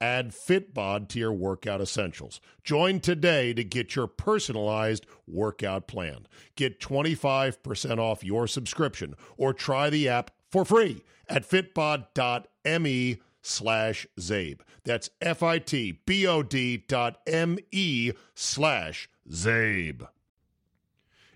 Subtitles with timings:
[0.00, 2.40] Add Fitbod to your workout essentials.
[2.62, 6.26] Join today to get your personalized workout plan.
[6.54, 14.60] Get 25% off your subscription or try the app for free at fitbod.me slash Zabe.
[14.84, 20.08] That's F-I-T-B-O-D dot M-E slash Zabe.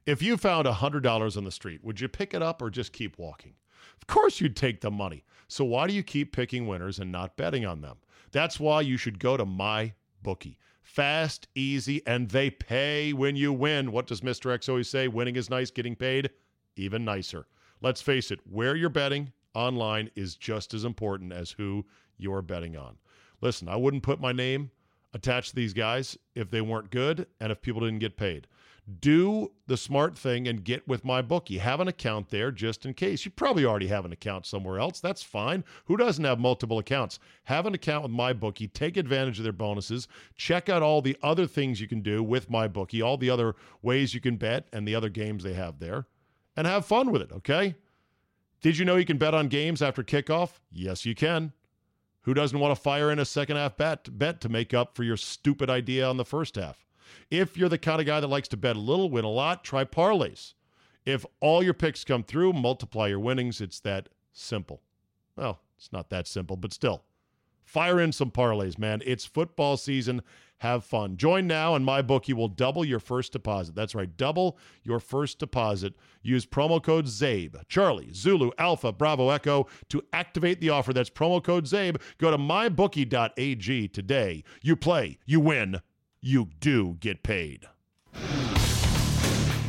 [0.07, 3.19] If you found $100 on the street, would you pick it up or just keep
[3.19, 3.55] walking?
[4.01, 5.25] Of course you'd take the money.
[5.47, 7.99] So why do you keep picking winners and not betting on them?
[8.33, 10.59] That's why you should go to my bookie.
[10.83, 13.93] Fast, easy, and they pay when you win.
[13.93, 14.53] What does Mr.
[14.53, 15.09] X always say?
[15.09, 16.31] Winning is nice, getting paid
[16.77, 17.47] even nicer.
[17.81, 21.85] Let's face it, where you're betting online is just as important as who
[22.19, 22.97] you're betting on.
[23.41, 24.71] Listen, I wouldn't put my name
[25.13, 28.47] attached to these guys if they weren't good and if people didn't get paid
[28.99, 31.59] do the smart thing and get with my bookie.
[31.59, 33.25] Have an account there just in case.
[33.25, 35.01] You probably already have an account somewhere else.
[35.01, 35.65] That's fine.
[35.85, 37.19] Who doesn't have multiple accounts?
[37.45, 38.69] Have an account with my bookie.
[38.69, 40.09] Take advantage of their bonuses.
[40.35, 43.55] Check out all the other things you can do with my bookie, all the other
[43.83, 46.07] ways you can bet and the other games they have there,
[46.57, 47.77] and have fun with it, okay?
[48.61, 50.61] Did you know you can bet on games after kickoff?
[50.73, 51.53] Yes, you can.
[52.23, 55.05] Who doesn't want to fire in a second half bet bet to make up for
[55.05, 56.87] your stupid idea on the first half?
[57.31, 59.65] If you're the kind of guy that likes to bet a little, win a lot,
[59.65, 60.55] try parlays.
[61.05, 63.61] If all your picks come through, multiply your winnings.
[63.61, 64.83] It's that simple.
[65.37, 67.05] Well, it's not that simple, but still.
[67.65, 69.01] Fire in some parlays, man.
[69.07, 70.23] It's football season.
[70.59, 71.17] Have fun.
[71.17, 73.75] Join now, and my bookie will double your first deposit.
[73.75, 75.95] That's right, double your first deposit.
[76.23, 80.93] Use promo code ZABE, Charlie, Zulu, Alpha, Bravo, Echo to activate the offer.
[80.93, 82.03] That's promo code ZABE.
[82.19, 84.45] Go to mybookie.ag today.
[84.61, 85.81] You play, you win,
[86.23, 87.67] you do get paid.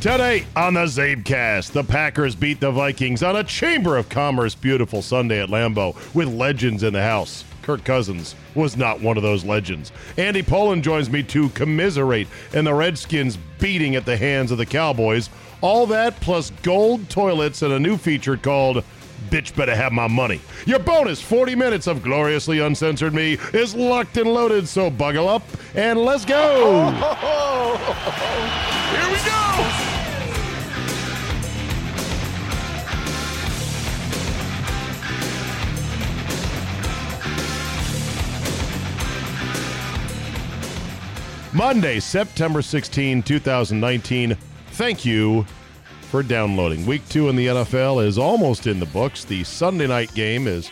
[0.00, 5.00] Today on the Zabecast, the Packers beat the Vikings on a Chamber of Commerce beautiful
[5.00, 7.44] Sunday at Lambeau with legends in the house.
[7.62, 9.92] Kirk Cousins was not one of those legends.
[10.16, 14.66] Andy Pollin joins me to commiserate in the Redskins beating at the hands of the
[14.66, 15.30] Cowboys.
[15.60, 18.82] All that plus gold toilets and a new feature called
[19.32, 20.38] bitch better have my money.
[20.66, 25.42] Your bonus 40 minutes of gloriously uncensored me is locked and loaded, so buckle up
[25.74, 26.90] and let's go.
[28.92, 29.38] Here we go.
[41.54, 44.36] Monday, September 16, 2019.
[44.72, 45.46] Thank you
[46.12, 46.84] for downloading.
[46.84, 49.24] Week two in the NFL is almost in the books.
[49.24, 50.70] The Sunday night game is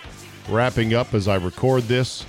[0.50, 2.26] wrapping up as I record this.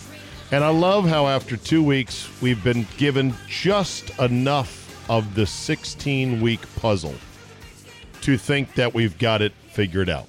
[0.53, 6.39] And I love how after two weeks, we've been given just enough of the 16
[6.39, 7.13] week puzzle
[8.22, 10.28] to think that we've got it figured out.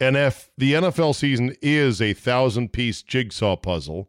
[0.00, 4.08] And if the NFL season is a thousand piece jigsaw puzzle,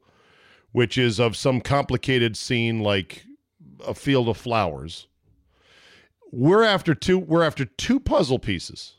[0.72, 3.26] which is of some complicated scene like
[3.88, 5.08] a field of flowers,
[6.32, 8.96] we're after two we're after two puzzle pieces.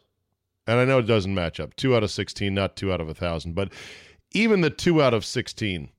[0.67, 1.75] And i know it doesn't match up.
[1.77, 3.73] Two out of 16 not two out of a thousand but
[4.33, 5.91] even the two out of 16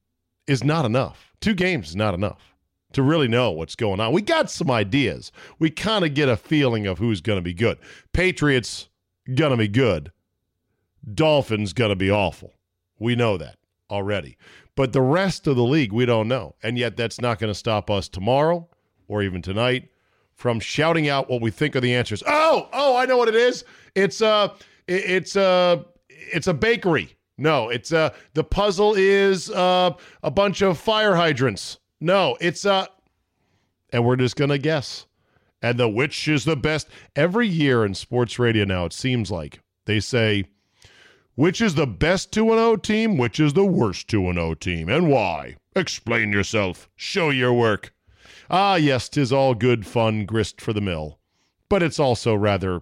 [0.47, 1.33] is not enough.
[1.41, 2.55] Two games is not enough
[2.93, 4.13] to really know what's going on.
[4.13, 5.31] We got some ideas.
[5.59, 7.77] We kind of get a feeling of who's going to be good.
[8.13, 8.89] Patriots
[9.33, 10.11] going to be good.
[11.13, 12.53] Dolphins going to be awful.
[12.99, 13.57] We know that
[13.89, 14.37] already.
[14.75, 16.55] But the rest of the league we don't know.
[16.63, 18.67] And yet that's not going to stop us tomorrow
[19.07, 19.89] or even tonight
[20.41, 22.23] from shouting out what we think are the answers.
[22.25, 23.63] Oh, oh, I know what it is.
[23.93, 24.49] It's uh
[24.87, 27.15] it's uh it's a bakery.
[27.37, 29.91] No, it's uh the puzzle is uh
[30.23, 31.77] a bunch of fire hydrants.
[31.99, 32.87] No, it's uh
[33.93, 35.05] and we're just gonna guess.
[35.61, 39.61] And the which is the best every year in sports radio now, it seems like
[39.85, 40.45] they say
[41.35, 45.07] which is the best 2 0 team, which is the worst 2 0 team, and
[45.07, 45.55] why?
[45.75, 46.89] Explain yourself.
[46.95, 47.93] Show your work.
[48.53, 51.17] Ah, yes, 'tis all good fun, grist for the mill,
[51.69, 52.81] but it's also rather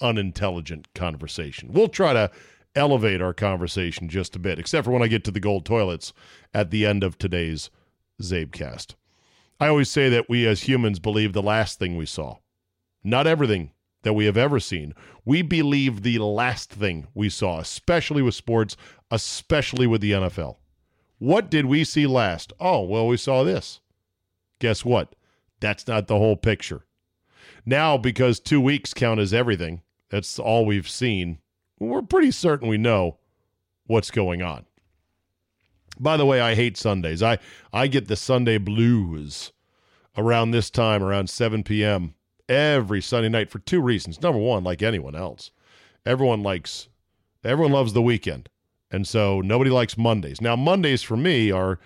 [0.00, 1.74] unintelligent conversation.
[1.74, 2.30] We'll try to
[2.74, 6.14] elevate our conversation just a bit, except for when I get to the gold toilets
[6.54, 7.68] at the end of today's
[8.22, 8.94] Zabecast.
[9.60, 12.38] I always say that we as humans believe the last thing we saw,
[13.04, 13.72] not everything
[14.04, 14.94] that we have ever seen.
[15.26, 18.74] We believe the last thing we saw, especially with sports,
[19.10, 20.56] especially with the NFL.
[21.18, 22.54] What did we see last?
[22.58, 23.80] Oh, well, we saw this.
[24.64, 25.14] Guess what?
[25.60, 26.86] That's not the whole picture.
[27.66, 31.40] Now, because two weeks count as everything, that's all we've seen,
[31.78, 33.18] we're pretty certain we know
[33.86, 34.64] what's going on.
[36.00, 37.22] By the way, I hate Sundays.
[37.22, 37.40] I,
[37.74, 39.52] I get the Sunday blues
[40.16, 42.14] around this time, around 7 p.m.
[42.48, 44.22] every Sunday night for two reasons.
[44.22, 45.50] Number one, like anyone else,
[46.06, 46.88] everyone likes,
[47.44, 48.48] everyone loves the weekend.
[48.90, 50.40] And so nobody likes Mondays.
[50.40, 51.78] Now, Mondays for me are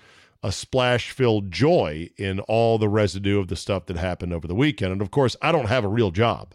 [0.43, 4.55] a splash filled joy in all the residue of the stuff that happened over the
[4.55, 4.93] weekend.
[4.93, 6.55] And of course, I don't have a real job.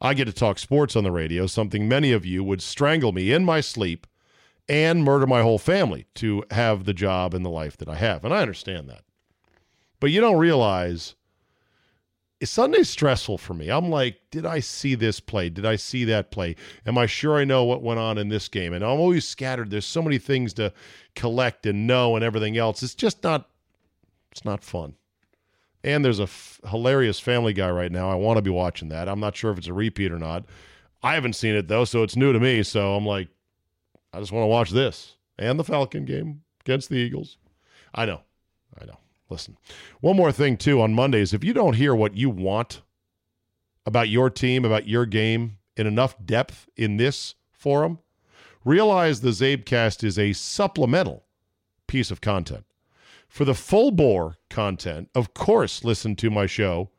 [0.00, 3.32] I get to talk sports on the radio, something many of you would strangle me
[3.32, 4.06] in my sleep
[4.68, 8.24] and murder my whole family to have the job and the life that I have.
[8.24, 9.02] And I understand that.
[10.00, 11.14] But you don't realize
[12.50, 13.68] Sunday's stressful for me.
[13.68, 15.48] I'm like, did I see this play?
[15.48, 16.56] Did I see that play?
[16.86, 18.72] Am I sure I know what went on in this game?
[18.72, 19.70] And I'm always scattered.
[19.70, 20.72] There's so many things to
[21.14, 22.82] collect and know and everything else.
[22.82, 23.48] It's just not
[24.30, 24.94] it's not fun.
[25.84, 28.10] And there's a f- hilarious Family Guy right now.
[28.10, 29.08] I want to be watching that.
[29.08, 30.44] I'm not sure if it's a repeat or not.
[31.02, 32.62] I haven't seen it though, so it's new to me.
[32.62, 33.28] So I'm like,
[34.12, 37.36] I just want to watch this and the Falcon game against the Eagles.
[37.94, 38.22] I know,
[38.80, 38.98] I know.
[39.32, 39.56] Listen,
[40.00, 41.32] one more thing too on Mondays.
[41.32, 42.82] If you don't hear what you want
[43.86, 47.98] about your team, about your game in enough depth in this forum,
[48.64, 51.24] realize the Zabecast is a supplemental
[51.86, 52.64] piece of content.
[53.26, 56.90] For the full bore content, of course, listen to my show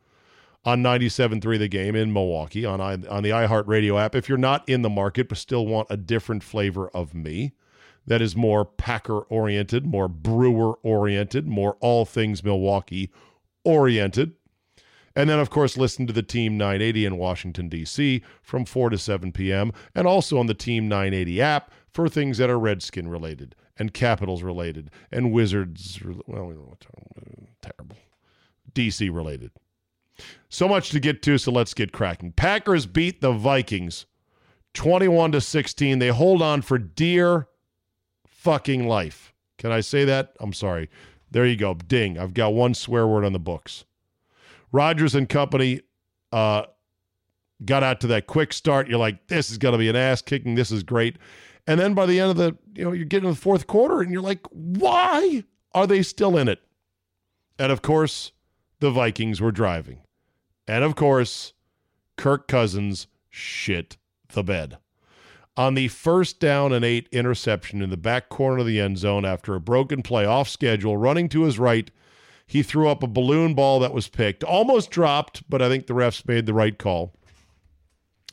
[0.64, 4.16] on 97.3 The Game in Milwaukee on, I, on the iHeartRadio app.
[4.16, 7.52] If you're not in the market but still want a different flavor of me
[8.06, 13.10] that is more Packer oriented, more Brewer oriented, more all things Milwaukee
[13.64, 14.32] oriented.
[15.16, 18.22] And then, of course, listen to the Team 980 in Washington, D.C.
[18.42, 19.72] from 4 to 7 p.m.
[19.94, 24.42] and also on the Team 980 app for things that are Redskin related and Capitals
[24.42, 26.76] related and Wizards, well,
[27.62, 27.96] terrible,
[28.72, 29.52] DC related.
[30.48, 32.32] So much to get to, so let's get cracking.
[32.32, 34.06] Packers beat the Vikings
[34.74, 35.98] 21 to 16.
[35.98, 37.48] They hold on for dear
[38.44, 39.32] fucking life.
[39.58, 40.36] Can I say that?
[40.38, 40.90] I'm sorry.
[41.30, 41.74] There you go.
[41.74, 42.18] Ding.
[42.18, 43.84] I've got one swear word on the books.
[44.70, 45.80] Rodgers and company
[46.30, 46.64] uh,
[47.64, 48.88] got out to that quick start.
[48.88, 50.54] You're like, this is going to be an ass kicking.
[50.54, 51.16] This is great.
[51.66, 54.02] And then by the end of the, you know, you're getting to the fourth quarter
[54.02, 56.60] and you're like, why are they still in it?
[57.58, 58.32] And of course,
[58.80, 60.00] the Vikings were driving.
[60.68, 61.54] And of course,
[62.16, 63.96] Kirk Cousins shit
[64.28, 64.78] the bed.
[65.56, 69.24] On the first down and eight interception in the back corner of the end zone
[69.24, 71.90] after a broken play off schedule, running to his right,
[72.46, 75.94] he threw up a balloon ball that was picked, almost dropped, but I think the
[75.94, 77.14] refs made the right call.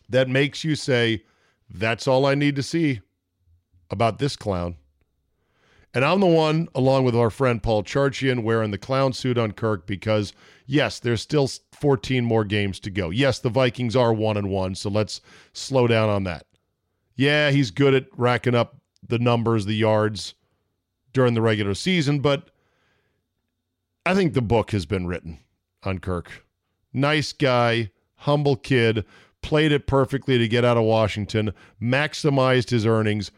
[0.09, 1.23] That makes you say,
[1.69, 3.01] that's all I need to see
[3.91, 4.75] about this clown.
[5.93, 9.51] And I'm the one, along with our friend Paul Charchian, wearing the clown suit on
[9.51, 10.33] Kirk because,
[10.65, 13.09] yes, there's still 14 more games to go.
[13.09, 15.21] Yes, the Vikings are one and one, so let's
[15.53, 16.45] slow down on that.
[17.21, 18.77] Yeah, he's good at racking up
[19.07, 20.33] the numbers, the yards
[21.13, 22.49] during the regular season, but
[24.07, 25.37] I think the book has been written
[25.83, 26.47] on Kirk.
[26.91, 29.05] Nice guy, humble kid,
[29.43, 33.29] played it perfectly to get out of Washington, maximized his earnings,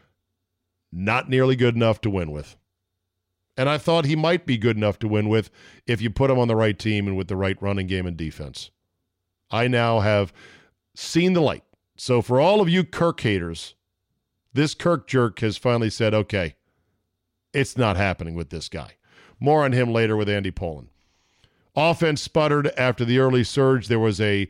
[0.90, 2.56] not nearly good enough to win with.
[3.54, 5.50] And I thought he might be good enough to win with
[5.86, 8.16] if you put him on the right team and with the right running game and
[8.16, 8.70] defense.
[9.50, 10.32] I now have
[10.94, 11.64] seen the light.
[11.96, 13.74] So for all of you Kirk haters,
[14.52, 16.54] this Kirk jerk has finally said, okay,
[17.52, 18.96] it's not happening with this guy.
[19.40, 20.88] More on him later with Andy Pollin.
[21.76, 23.88] Offense sputtered after the early surge.
[23.88, 24.48] There was a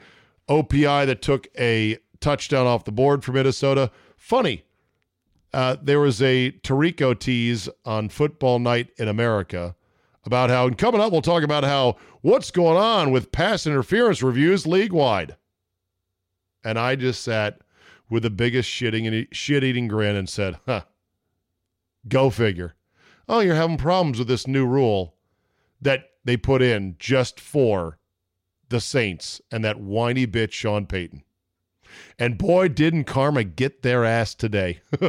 [0.49, 3.91] OPI that took a touchdown off the board for Minnesota.
[4.17, 4.65] Funny,
[5.53, 9.75] uh, there was a Tirico tease on Football Night in America
[10.25, 14.23] about how, and coming up, we'll talk about how what's going on with pass interference
[14.23, 15.37] reviews league wide.
[16.65, 17.61] And I just sat
[18.09, 20.83] with the biggest shitting and shit eating grin and said, huh,
[22.09, 22.75] go figure.
[23.29, 25.15] Oh, you're having problems with this new rule
[25.81, 27.99] that they put in just for
[28.69, 31.23] the Saints and that whiny bitch Sean Payton.
[32.19, 34.81] And boy, didn't karma get their ass today.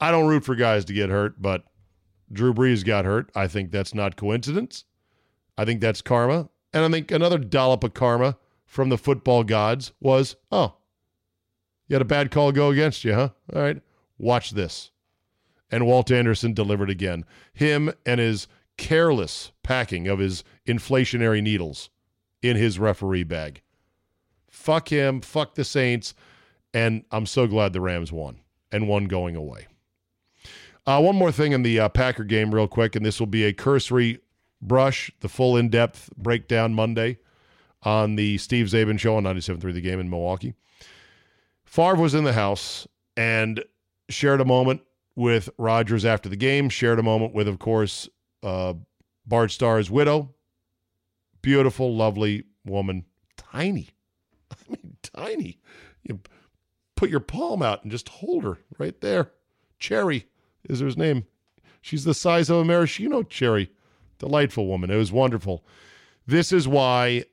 [0.00, 1.64] I don't root for guys to get hurt, but
[2.32, 3.30] Drew Brees got hurt.
[3.34, 4.84] I think that's not coincidence.
[5.56, 6.48] I think that's karma.
[6.72, 10.76] And I think another dollop of karma from the football gods was, oh,
[11.86, 13.30] you had a bad call go against you, huh?
[13.54, 13.82] All right,
[14.18, 14.90] watch this.
[15.70, 17.24] And Walt Anderson delivered again.
[17.52, 18.48] Him and his
[18.78, 21.90] careless packing of his inflationary needles
[22.40, 23.62] in his referee bag.
[24.48, 26.14] Fuck him, fuck the Saints,
[26.72, 29.66] and I'm so glad the Rams won and won going away.
[30.86, 33.44] Uh, one more thing in the uh, Packer game, real quick, and this will be
[33.44, 34.18] a cursory
[34.62, 37.18] brush, the full in depth breakdown Monday
[37.82, 40.54] on the Steve Czaban show on 97.3 The Game in Milwaukee.
[41.64, 43.62] Favre was in the house and
[44.08, 44.82] shared a moment
[45.16, 48.08] with Rodgers after the game, shared a moment with, of course,
[48.42, 48.74] uh,
[49.26, 50.34] Bart Starr's widow.
[51.42, 53.04] Beautiful, lovely woman.
[53.36, 53.90] Tiny.
[54.50, 55.58] I mean, tiny.
[56.02, 56.20] You
[56.94, 59.32] put your palm out and just hold her right there.
[59.78, 60.26] Cherry
[60.68, 61.26] is her name.
[61.80, 63.70] She's the size of a maraschino cherry.
[64.22, 64.88] Delightful woman.
[64.88, 65.64] It was wonderful.
[66.28, 67.24] This is why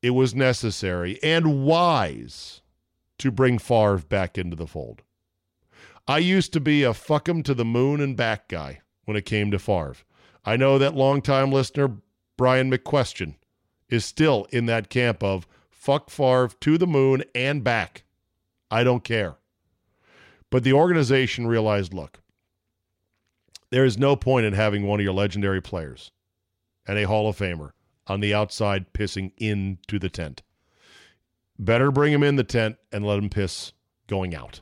[0.00, 2.62] it was necessary and wise
[3.18, 5.02] to bring Favre back into the fold.
[6.08, 9.26] I used to be a fuck him to the moon and back guy when it
[9.26, 9.96] came to Favre.
[10.46, 11.98] I know that longtime listener
[12.38, 13.34] Brian McQuestion
[13.90, 18.04] is still in that camp of fuck Favre to the moon and back.
[18.70, 19.36] I don't care.
[20.48, 22.20] But the organization realized look,
[23.74, 26.12] there is no point in having one of your legendary players
[26.86, 27.72] and a Hall of Famer
[28.06, 30.44] on the outside pissing into the tent.
[31.58, 33.72] Better bring him in the tent and let him piss
[34.06, 34.60] going out.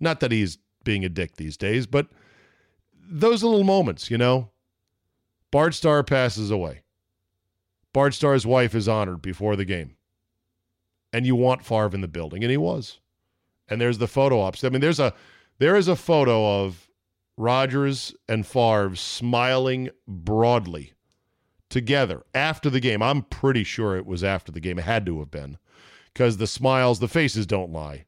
[0.00, 2.06] Not that he's being a dick these days, but
[2.98, 4.48] those little moments, you know.
[5.50, 6.80] Bart Starr passes away.
[7.92, 9.96] Bart Starr's wife is honored before the game.
[11.12, 13.00] And you want Favre in the building, and he was.
[13.68, 14.64] And there's the photo ops.
[14.64, 15.12] I mean, there's a
[15.58, 16.85] there is a photo of
[17.36, 20.94] Rodgers and Favre smiling broadly
[21.68, 23.02] together after the game.
[23.02, 24.78] I'm pretty sure it was after the game.
[24.78, 25.58] It had to have been
[26.12, 28.06] because the smiles, the faces don't lie.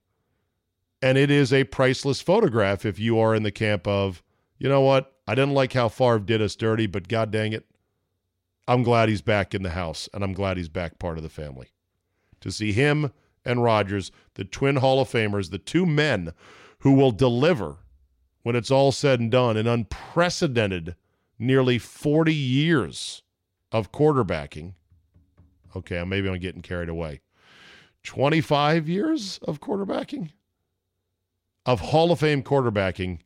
[1.03, 4.23] And it is a priceless photograph if you are in the camp of,
[4.59, 5.15] you know what?
[5.27, 7.67] I didn't like how Favre did us dirty, but god dang it.
[8.67, 11.29] I'm glad he's back in the house and I'm glad he's back part of the
[11.29, 11.69] family.
[12.41, 13.13] To see him
[13.45, 16.33] and Rodgers, the twin Hall of Famers, the two men
[16.81, 17.79] who will deliver
[18.43, 20.97] when it's all said and done, an unprecedented
[21.39, 23.23] nearly 40 years
[23.73, 24.75] of quarterbacking.
[25.77, 27.21] Okay, maybe I'm getting carried away.
[28.05, 30.31] 25 years of quarterbacking,
[31.67, 33.19] of Hall of Fame quarterbacking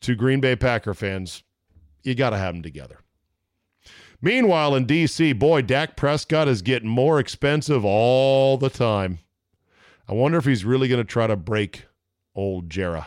[0.00, 1.42] to Green Bay Packer fans.
[2.02, 3.00] You got to have them together.
[4.20, 9.20] Meanwhile, in D.C., boy, Dak Prescott is getting more expensive all the time.
[10.08, 11.86] I wonder if he's really going to try to break
[12.34, 13.06] old Jera.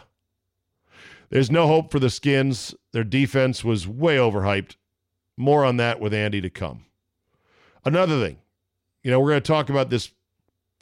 [1.32, 2.76] There's no hope for the Skins.
[2.92, 4.76] Their defense was way overhyped.
[5.38, 6.86] More on that with Andy to come.
[7.86, 8.38] Another thing,
[9.02, 10.12] you know, we're going to talk about this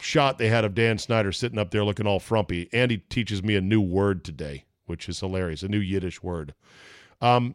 [0.00, 2.68] shot they had of Dan Snyder sitting up there looking all frumpy.
[2.72, 6.52] Andy teaches me a new word today, which is hilarious, a new Yiddish word.
[7.20, 7.54] Um,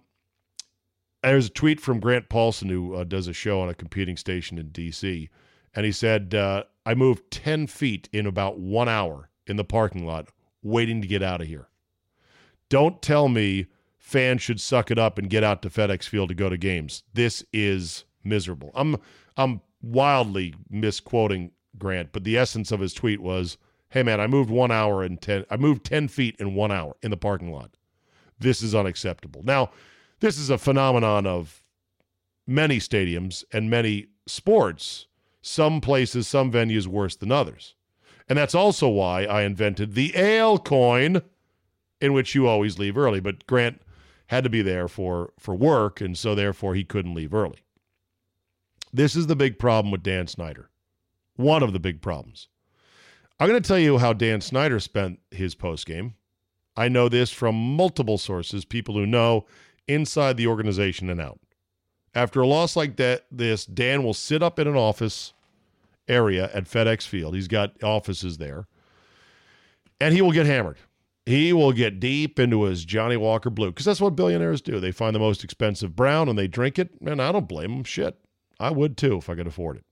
[1.22, 4.58] there's a tweet from Grant Paulsen, who uh, does a show on a competing station
[4.58, 5.30] in D.C.,
[5.74, 10.06] and he said, uh, I moved 10 feet in about one hour in the parking
[10.06, 10.30] lot
[10.64, 11.68] waiting to get out of here.
[12.70, 13.68] Don't tell me
[13.98, 17.04] fans should suck it up and get out to FedEx Field to go to games.
[17.14, 18.72] This is miserable.
[18.76, 18.98] I'm
[19.38, 23.58] I'm wildly misquoting Grant, but the essence of his tweet was,
[23.90, 25.46] "Hey man, I moved one hour and ten.
[25.50, 27.72] I moved ten feet in one hour in the parking lot.
[28.40, 29.72] This is unacceptable." Now,
[30.20, 31.64] this is a phenomenon of
[32.48, 35.08] many stadiums and many sports.
[35.42, 37.76] Some places, some venues worse than others.
[38.28, 41.22] And that's also why I invented the ale coin
[42.06, 43.20] in which you always leave early.
[43.20, 43.82] But Grant
[44.28, 47.60] had to be there for for work, and so therefore he couldn't leave early.
[48.94, 50.70] This is the big problem with Dan Snyder.
[51.36, 52.48] One of the big problems.
[53.40, 56.14] I'm going to tell you how Dan Snyder spent his post game.
[56.78, 59.46] I know this from multiple sources, people who know
[59.88, 61.40] inside the organization and out.
[62.14, 65.34] After a loss like that, this Dan will sit up in an office
[66.08, 67.36] area at FedEx Field.
[67.36, 68.68] He's got offices there,
[70.00, 70.78] and he will get hammered
[71.26, 74.80] he will get deep into his Johnnie Walker Blue because that's what billionaires do.
[74.80, 77.84] They find the most expensive brown and they drink it, and I don't blame them.
[77.84, 78.18] Shit,
[78.60, 79.84] I would too if I could afford it.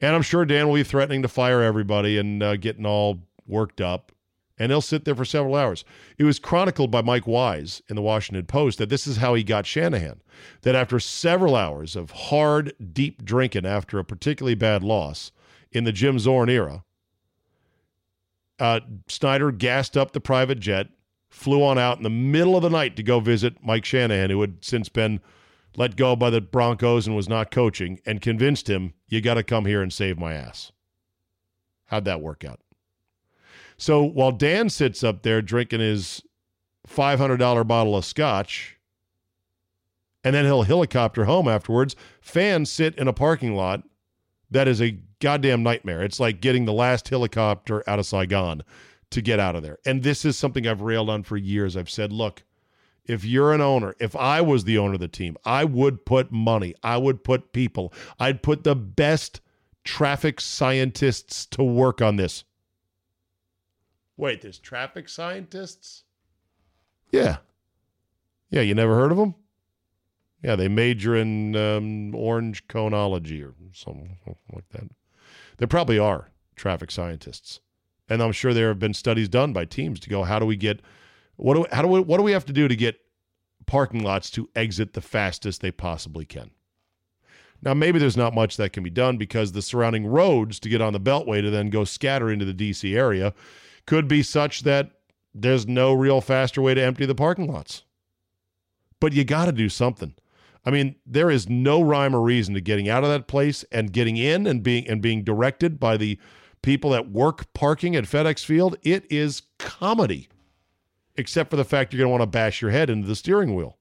[0.00, 3.80] And I'm sure Dan will be threatening to fire everybody and uh, getting all worked
[3.80, 4.12] up,
[4.58, 5.84] and he'll sit there for several hours.
[6.18, 9.42] It was chronicled by Mike Wise in the Washington Post that this is how he
[9.42, 10.22] got Shanahan.
[10.62, 15.32] That after several hours of hard, deep drinking after a particularly bad loss
[15.72, 16.84] in the Jim Zorn era,
[18.60, 20.88] uh, Snyder gassed up the private jet,
[21.28, 24.40] flew on out in the middle of the night to go visit Mike Shanahan, who
[24.40, 25.20] had since been
[25.76, 29.42] let go by the Broncos and was not coaching, and convinced him, you got to
[29.42, 30.72] come here and save my ass.
[31.86, 32.60] How'd that work out?
[33.76, 36.22] So while Dan sits up there drinking his
[36.88, 38.78] $500 bottle of scotch
[40.22, 41.96] and then he'll helicopter home afterwards.
[42.20, 43.82] Fans sit in a parking lot
[44.50, 46.02] that is a goddamn nightmare.
[46.02, 48.62] It's like getting the last helicopter out of Saigon
[49.10, 49.78] to get out of there.
[49.84, 51.76] And this is something I've railed on for years.
[51.76, 52.42] I've said, look,
[53.04, 56.30] if you're an owner, if I was the owner of the team, I would put
[56.30, 59.40] money, I would put people, I'd put the best
[59.84, 62.44] traffic scientists to work on this.
[64.16, 66.04] Wait, there's traffic scientists?
[67.10, 67.38] Yeah.
[68.50, 69.34] Yeah, you never heard of them?
[70.42, 74.16] Yeah, they major in um, orange conology or something
[74.52, 74.84] like that.
[75.58, 77.60] There probably are traffic scientists.
[78.08, 80.56] And I'm sure there have been studies done by teams to go, how do we
[80.56, 80.80] get
[81.36, 83.00] what do how do we what do we have to do to get
[83.66, 86.50] parking lots to exit the fastest they possibly can?
[87.62, 90.80] Now maybe there's not much that can be done because the surrounding roads to get
[90.80, 93.32] on the beltway to then go scatter into the DC area
[93.86, 94.90] could be such that
[95.34, 97.84] there's no real faster way to empty the parking lots.
[98.98, 100.14] But you got to do something.
[100.64, 103.92] I mean, there is no rhyme or reason to getting out of that place and
[103.92, 106.18] getting in and being and being directed by the
[106.62, 108.76] people that work parking at FedEx Field.
[108.82, 110.28] It is comedy,
[111.16, 113.54] except for the fact you're going to want to bash your head into the steering
[113.54, 113.78] wheel.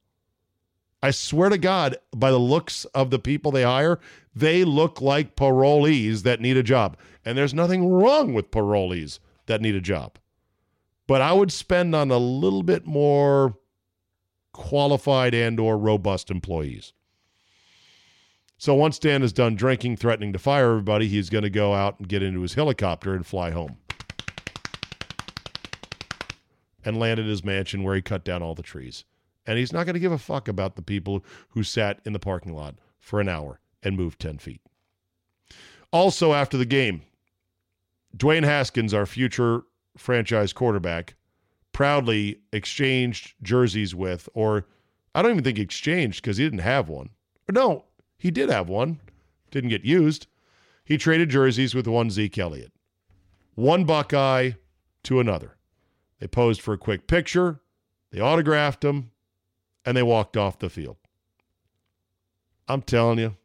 [1.01, 4.00] I swear to God, by the looks of the people they hire,
[4.36, 6.98] they look like parolees that need a job.
[7.24, 10.17] And there's nothing wrong with parolees that need a job.
[11.07, 13.57] But I would spend on a little bit more
[14.53, 16.94] qualified and or robust employees.
[18.58, 21.98] So once Dan is done drinking, threatening to fire everybody, he's going to go out
[21.98, 23.77] and get into his helicopter and fly home.
[26.84, 29.06] And land at his mansion where he cut down all the trees.
[29.46, 32.20] And he's not going to give a fuck about the people who sat in the
[32.20, 34.62] parking lot for an hour and moved 10 feet.
[35.91, 37.01] Also, after the game,
[38.15, 39.62] Dwayne Haskins, our future
[39.98, 41.15] franchise quarterback,
[41.79, 44.67] proudly exchanged jerseys with, or
[45.15, 47.12] I don't even think exchanged because he didn't have one.
[47.48, 47.86] Or no,
[48.17, 49.00] he did have one,
[49.50, 50.27] didn't get used.
[50.83, 52.73] He traded jerseys with one Zeke Elliott,
[53.56, 54.51] one Buckeye
[55.04, 55.56] to another.
[56.19, 57.62] They posed for a quick picture,
[58.12, 59.12] they autographed him,
[59.86, 60.97] and they walked off the field.
[62.67, 63.38] I'm telling you,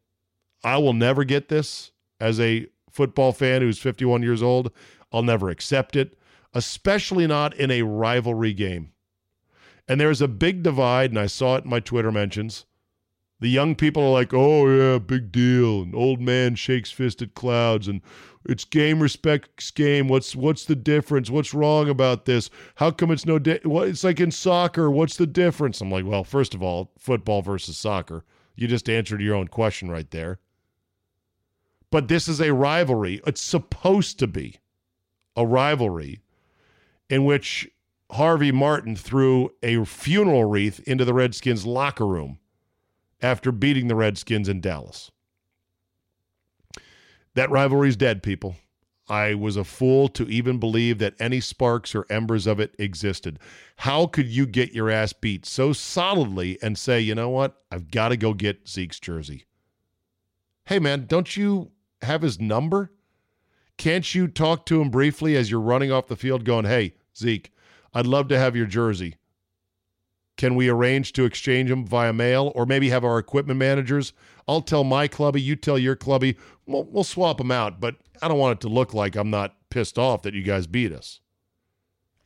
[0.64, 4.72] I will never get this as a football fan who's 51 years old.
[5.12, 6.18] I'll never accept it
[6.54, 8.92] especially not in a rivalry game.
[9.86, 12.64] And there's a big divide, and I saw it in my Twitter mentions.
[13.40, 15.82] The young people are like, oh, yeah, big deal.
[15.82, 17.88] And old man shakes fist at clouds.
[17.88, 18.00] And
[18.46, 20.08] it's game respects game.
[20.08, 21.28] What's what's the difference?
[21.28, 22.48] What's wrong about this?
[22.76, 24.90] How come it's no di- it's like in soccer?
[24.90, 25.80] What's the difference?
[25.80, 28.24] I'm like, well, first of all, football versus soccer.
[28.54, 30.38] You just answered your own question right there.
[31.90, 33.20] But this is a rivalry.
[33.26, 34.56] It's supposed to be
[35.36, 36.20] a rivalry
[37.08, 37.68] in which
[38.10, 42.38] Harvey Martin threw a funeral wreath into the Redskins locker room
[43.20, 45.10] after beating the Redskins in Dallas.
[47.34, 48.56] That rivalry's dead, people.
[49.08, 53.38] I was a fool to even believe that any sparks or embers of it existed.
[53.76, 57.62] How could you get your ass beat so solidly and say, you know what?
[57.70, 59.44] I've got to go get Zeke's jersey.
[60.66, 62.92] Hey, man, don't you have his number?
[63.76, 67.52] Can't you talk to him briefly as you're running off the field going, hey, Zeke,
[67.92, 69.16] I'd love to have your jersey.
[70.36, 74.12] Can we arrange to exchange them via mail or maybe have our equipment managers?
[74.48, 76.36] I'll tell my clubby, you tell your clubby.
[76.66, 79.56] We'll, we'll swap them out, but I don't want it to look like I'm not
[79.70, 81.20] pissed off that you guys beat us.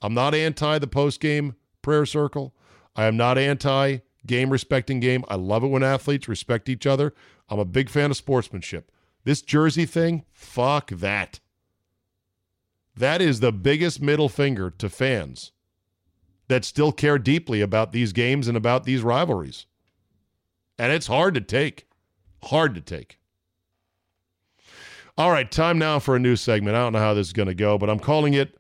[0.01, 2.55] I'm not anti the post game prayer circle.
[2.97, 5.25] I am not anti game respecting game.
[5.29, 7.15] I love it when athletes respect each other.
[7.49, 8.91] I'm a big fan of sportsmanship.
[9.29, 11.41] This jersey thing, fuck that.
[12.97, 15.53] That is the biggest middle finger to fans
[16.49, 19.67] that still care deeply about these games and about these rivalries.
[20.79, 21.89] And it's hard to take.
[22.45, 23.19] Hard to take.
[25.19, 26.75] All right, time now for a new segment.
[26.75, 28.57] I don't know how this is going to go, but I'm calling it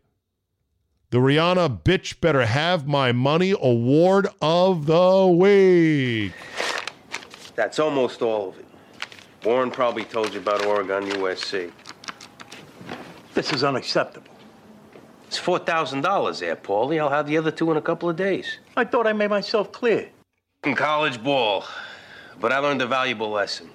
[1.08, 6.34] the Rihanna Bitch Better Have My Money Award of the Week.
[7.54, 8.67] That's almost all of it.
[9.44, 11.70] Warren probably told you about Oregon USC.
[13.34, 14.32] This is unacceptable.
[15.28, 16.98] It's $4,000 there, Paulie.
[16.98, 18.58] I'll have the other two in a couple of days.
[18.76, 20.08] I thought I made myself clear.
[20.64, 21.64] In college ball,
[22.40, 23.70] but I learned a valuable lesson.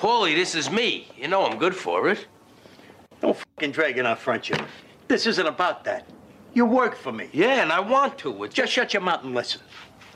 [0.00, 1.08] Paulie, this is me.
[1.16, 2.26] You know I'm good for it.
[3.22, 4.60] Don't fucking drag in our friendship.
[5.08, 6.06] This isn't about that.
[6.52, 7.30] You work for me.
[7.32, 8.46] Yeah, and I want to.
[8.48, 9.62] Just shut your mouth and listen.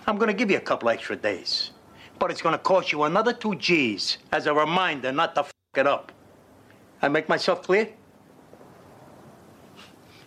[0.07, 1.71] I'm gonna give you a couple extra days.
[2.19, 5.87] But it's gonna cost you another two G's as a reminder not to fuck it
[5.87, 6.13] up.
[7.01, 7.89] I make myself clear?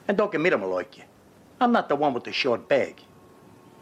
[0.08, 1.04] And don't get me to like you.
[1.60, 3.02] I'm not the one with the short bag.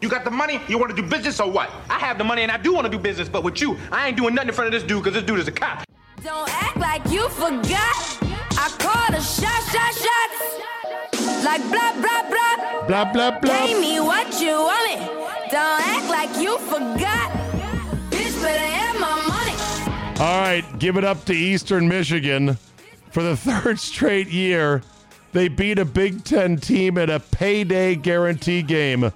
[0.00, 0.60] You got the money?
[0.68, 1.70] You want to do business or what?
[1.88, 4.08] I have the money and I do want to do business, but with you, I
[4.08, 5.84] ain't doing nothing in front of this dude because this dude is a cop.
[6.22, 8.18] Don't act like you forgot.
[8.52, 11.44] I called a shot, shot, shots.
[11.44, 12.86] Like blah, blah, blah.
[12.86, 13.66] Blah, blah, blah.
[13.66, 15.06] Pay me what you want me.
[15.50, 17.39] Don't act like you forgot.
[20.20, 22.58] All right, give it up to Eastern Michigan.
[23.10, 24.82] For the third straight year,
[25.32, 29.12] they beat a Big Ten team at a payday guarantee game.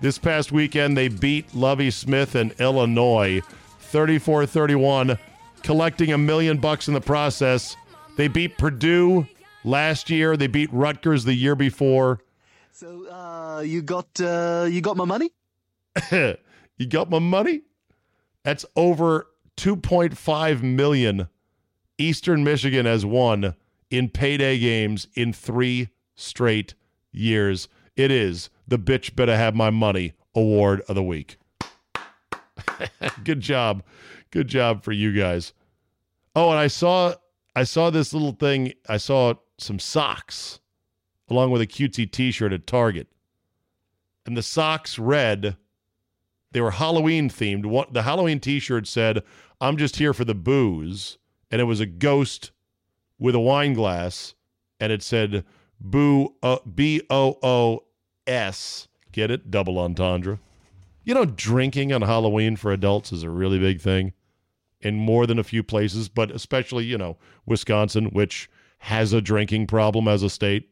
[0.00, 3.40] This past weekend, they beat Lovie Smith in Illinois
[3.80, 5.18] 34 31,
[5.62, 7.74] collecting a million bucks in the process.
[8.16, 9.26] They beat Purdue
[9.64, 12.20] last year, they beat Rutgers the year before.
[12.70, 15.30] So uh, you got uh, you got my money?
[16.12, 17.62] you got my money?
[18.46, 21.28] That's over 2.5 million
[21.98, 23.56] Eastern Michigan has won
[23.90, 26.74] in payday games in three straight
[27.10, 27.66] years.
[27.96, 31.38] It is the bitch better have my money award of the week.
[33.24, 33.82] Good job.
[34.30, 35.52] Good job for you guys.
[36.36, 37.14] Oh, and I saw
[37.56, 38.74] I saw this little thing.
[38.88, 40.60] I saw some socks
[41.28, 43.08] along with a cutesy t-shirt at Target.
[44.24, 45.56] And the socks read
[46.56, 47.92] they were Halloween themed.
[47.92, 49.22] The Halloween t-shirt said,
[49.60, 51.18] "I'm just here for the booze."
[51.50, 52.50] And it was a ghost
[53.18, 54.34] with a wine glass
[54.80, 55.44] and it said
[55.78, 57.84] boo uh, B O O
[58.26, 58.88] S.
[59.12, 59.50] Get it?
[59.50, 60.40] Double entendre.
[61.04, 64.14] You know, drinking on Halloween for adults is a really big thing
[64.80, 69.66] in more than a few places, but especially, you know, Wisconsin, which has a drinking
[69.66, 70.70] problem as a state.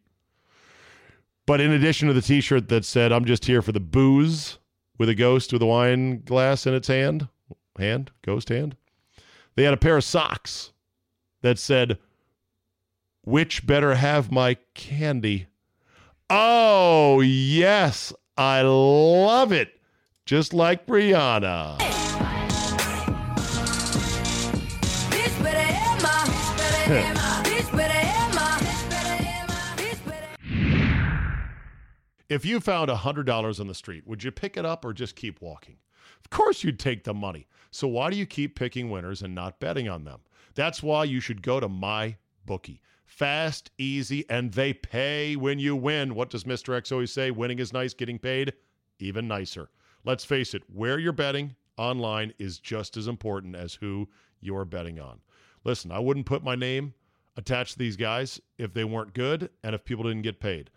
[1.44, 4.56] But in addition to the t shirt that said, I'm just here for the booze
[4.98, 7.28] with a ghost with a wine glass in its hand,
[7.78, 8.76] hand, ghost hand,
[9.56, 10.72] they had a pair of socks
[11.42, 11.98] that said,
[13.24, 15.46] Witch better have my candy?
[16.28, 18.12] Oh, yes.
[18.36, 19.80] I love it.
[20.26, 21.80] Just like Brianna.
[32.28, 35.40] If you found $100 on the street, would you pick it up or just keep
[35.40, 35.76] walking?
[36.20, 37.46] Of course, you'd take the money.
[37.70, 40.20] So, why do you keep picking winners and not betting on them?
[40.54, 42.80] That's why you should go to my bookie.
[43.04, 46.14] Fast, easy, and they pay when you win.
[46.14, 46.76] What does Mr.
[46.76, 47.30] X always say?
[47.30, 48.54] Winning is nice, getting paid
[48.98, 49.70] even nicer.
[50.04, 54.08] Let's face it, where you're betting online is just as important as who
[54.40, 55.20] you're betting on.
[55.64, 56.94] Listen, I wouldn't put my name
[57.36, 60.70] attached to these guys if they weren't good and if people didn't get paid.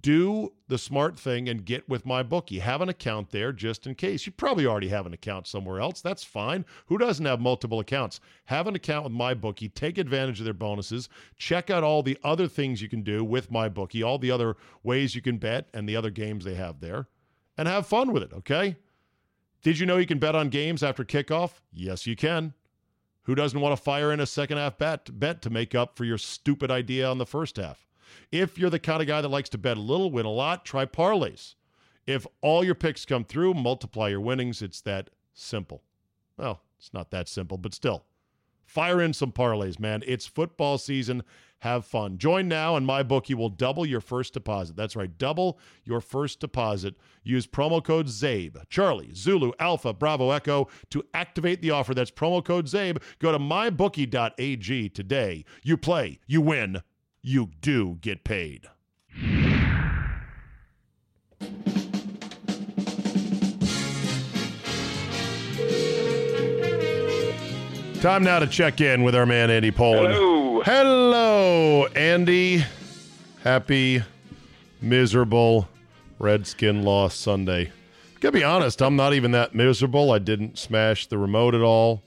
[0.00, 2.60] Do the smart thing and get with my bookie.
[2.60, 4.24] Have an account there just in case.
[4.24, 6.00] You probably already have an account somewhere else.
[6.00, 6.64] That's fine.
[6.86, 8.20] Who doesn't have multiple accounts?
[8.44, 9.68] Have an account with my bookie.
[9.68, 11.08] Take advantage of their bonuses.
[11.36, 14.56] Check out all the other things you can do with my bookie, all the other
[14.82, 17.08] ways you can bet and the other games they have there.
[17.58, 18.76] And have fun with it, okay?
[19.62, 21.60] Did you know you can bet on games after kickoff?
[21.72, 22.54] Yes, you can.
[23.24, 26.04] Who doesn't want to fire in a second half bet bet to make up for
[26.04, 27.86] your stupid idea on the first half?
[28.30, 30.64] If you're the kind of guy that likes to bet a little, win a lot,
[30.64, 31.54] try parlays.
[32.06, 34.62] If all your picks come through, multiply your winnings.
[34.62, 35.82] It's that simple.
[36.36, 38.04] Well, it's not that simple, but still.
[38.64, 40.02] Fire in some parlays, man.
[40.06, 41.22] It's football season.
[41.58, 42.18] Have fun.
[42.18, 44.74] Join now, and my bookie will double your first deposit.
[44.74, 46.96] That's right, double your first deposit.
[47.22, 51.94] Use promo code ZABE, Charlie, Zulu, Alpha, Bravo, Echo to activate the offer.
[51.94, 53.00] That's promo code ZABE.
[53.20, 55.44] Go to mybookie.ag today.
[55.62, 56.82] You play, you win,
[57.22, 58.66] you do get paid.
[68.00, 70.10] Time now to check in with our man Andy Pollin.
[70.10, 70.62] Hello.
[70.62, 72.64] Hello, Andy.
[73.44, 74.02] Happy,
[74.80, 75.68] miserable
[76.18, 77.70] Redskin loss Sunday.
[78.18, 80.10] Gotta be honest, I'm not even that miserable.
[80.10, 82.02] I didn't smash the remote at all.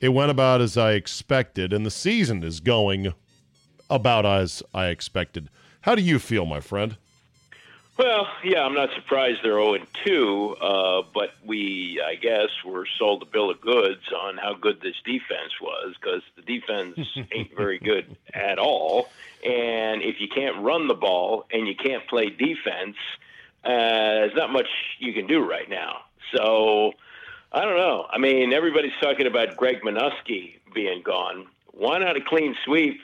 [0.00, 3.12] It went about as I expected, and the season is going
[3.90, 5.48] about as I expected.
[5.82, 6.96] How do you feel, my friend?
[7.98, 13.22] Well, yeah, I'm not surprised they're 0 2, uh, but we, I guess, were sold
[13.22, 16.98] a bill of goods on how good this defense was because the defense
[17.32, 19.08] ain't very good at all.
[19.42, 22.96] And if you can't run the ball and you can't play defense,
[23.64, 24.68] uh, there's not much
[24.98, 26.02] you can do right now.
[26.34, 26.92] So
[27.50, 28.06] I don't know.
[28.10, 31.46] I mean, everybody's talking about Greg Manusky being gone.
[31.72, 33.00] Why not a clean sweep?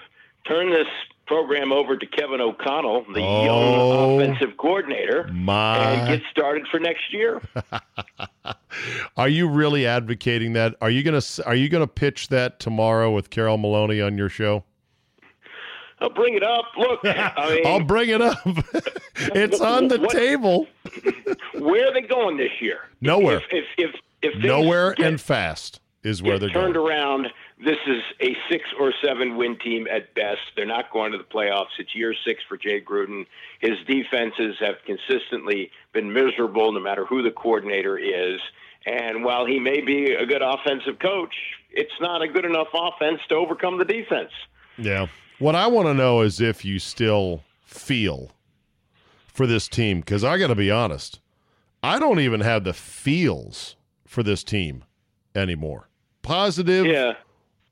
[0.46, 0.86] Turn this
[1.26, 3.44] program over to Kevin O'Connell, the Oh,
[4.18, 5.78] young offensive coordinator, my.
[5.78, 7.40] and get started for next year.
[9.16, 10.74] Are you really advocating that?
[10.80, 14.64] Are you gonna Are you gonna pitch that tomorrow with Carol Maloney on your show?
[16.00, 16.64] I'll bring it up.
[16.76, 18.38] Look, I mean, I'll bring it up.
[19.16, 20.66] it's on the What- table.
[21.58, 22.80] where are they going this year?
[23.00, 23.36] Nowhere.
[23.36, 23.90] If if if,
[24.22, 26.90] if things Nowhere get- and fast is where they're turned going.
[26.90, 27.28] around.
[27.64, 30.40] This is a six or seven win team at best.
[30.56, 31.78] They're not going to the playoffs.
[31.78, 33.24] It's year six for Jay Gruden.
[33.60, 38.40] His defenses have consistently been miserable, no matter who the coordinator is.
[38.84, 41.34] And while he may be a good offensive coach,
[41.70, 44.30] it's not a good enough offense to overcome the defense.
[44.76, 45.06] Yeah.
[45.38, 48.32] What I want to know is if you still feel
[49.26, 51.20] for this team, because I got to be honest,
[51.82, 54.84] I don't even have the feels for this team
[55.34, 55.88] anymore,
[56.22, 57.14] positive Yeah.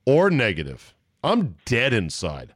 [0.04, 0.94] Or negative.
[1.22, 2.54] I'm dead inside.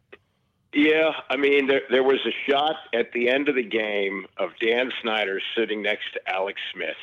[0.73, 4.51] Yeah, I mean, there, there was a shot at the end of the game of
[4.61, 6.97] Dan Snyder sitting next to Alex Smith.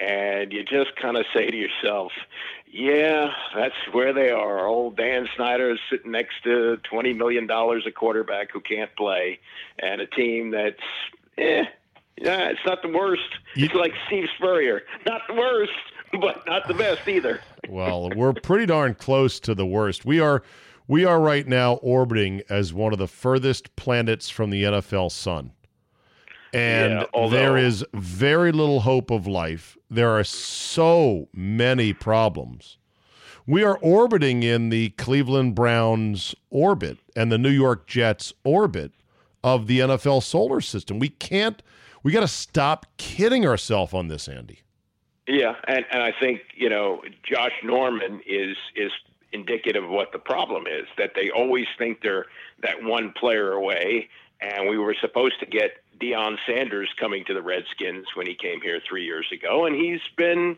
[0.00, 2.12] And you just kind of say to yourself,
[2.70, 4.66] yeah, that's where they are.
[4.66, 9.38] Old Dan Snyder is sitting next to $20 million a quarterback who can't play,
[9.78, 10.82] and a team that's,
[11.38, 11.64] eh,
[12.18, 13.22] yeah, it's not the worst.
[13.54, 14.82] You, It's like Steve Spurrier.
[15.06, 15.72] Not the worst,
[16.20, 17.40] but not the best either.
[17.68, 20.04] Well, we're pretty darn close to the worst.
[20.04, 20.44] We are
[20.86, 25.50] we are right now orbiting as one of the furthest planets from the NFL sun.
[26.52, 29.76] And Yeah, although- there is very little hope of life.
[29.90, 32.78] There are so many problems.
[33.48, 38.92] We are orbiting in the Cleveland Browns orbit and the New York Jets orbit
[39.42, 41.00] of the NFL solar system.
[41.00, 41.62] We can't
[42.04, 44.60] we got to stop kidding ourselves on this, Andy.
[45.26, 48.92] Yeah, and, and I think you know Josh Norman is is
[49.32, 52.26] indicative of what the problem is that they always think they're
[52.62, 54.08] that one player away,
[54.40, 58.60] and we were supposed to get Deion Sanders coming to the Redskins when he came
[58.60, 60.56] here three years ago, and he's been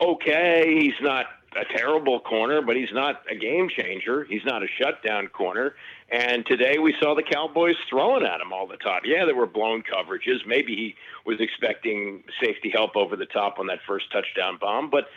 [0.00, 0.78] okay.
[0.78, 4.24] He's not a terrible corner, but he's not a game changer.
[4.24, 5.74] He's not a shutdown corner.
[6.10, 9.02] And today we saw the Cowboys throwing at him all the time.
[9.04, 10.46] Yeah, there were blown coverages.
[10.46, 15.08] Maybe he was expecting safety help over the top on that first touchdown bomb, but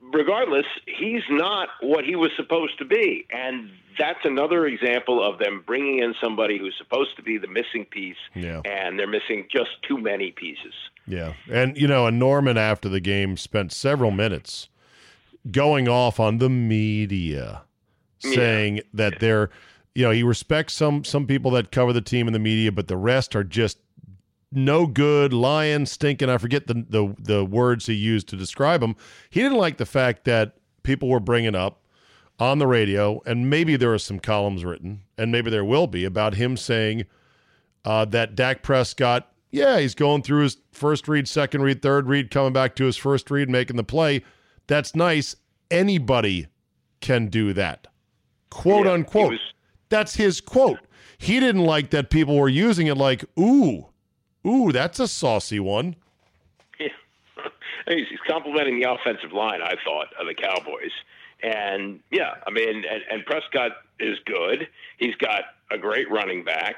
[0.00, 3.26] regardless, he's not what he was supposed to be.
[3.30, 7.84] And that's another example of them bringing in somebody who's supposed to be the missing
[7.90, 8.60] piece, Yeah.
[8.64, 10.74] and they're missing just too many pieces.
[11.06, 11.34] Yeah.
[11.50, 14.68] And, you know, and Norman after the game spent several minutes
[15.50, 17.62] going off on the media
[18.18, 19.50] saying that they're,
[19.94, 22.88] you know, he respects some some people that cover the team in the media, but
[22.88, 23.78] the rest are just
[24.52, 26.30] no good, lying, stinking.
[26.30, 28.96] I forget the the the words he used to describe them.
[29.30, 31.82] He didn't like the fact that people were bringing up
[32.38, 36.04] on the radio, and maybe there are some columns written, and maybe there will be
[36.04, 37.04] about him saying
[37.84, 42.30] uh, that Dak Prescott, yeah, he's going through his first read, second read, third read,
[42.30, 44.22] coming back to his first read, making the play.
[44.66, 45.36] That's nice.
[45.70, 46.46] Anybody
[47.00, 47.86] can do that.
[48.50, 49.32] Quote Yeah, unquote.
[49.32, 49.52] was-
[49.88, 50.80] That's his quote.
[51.18, 53.86] He didn't like that people were using it like, ooh,
[54.46, 55.96] ooh, that's a saucy one.
[56.78, 56.88] Yeah.
[57.88, 60.90] he's, complimenting the offensive line, I thought, of the Cowboys.
[61.42, 64.66] And yeah, I mean, and, and Prescott is good.
[64.98, 66.76] He's got a great running back,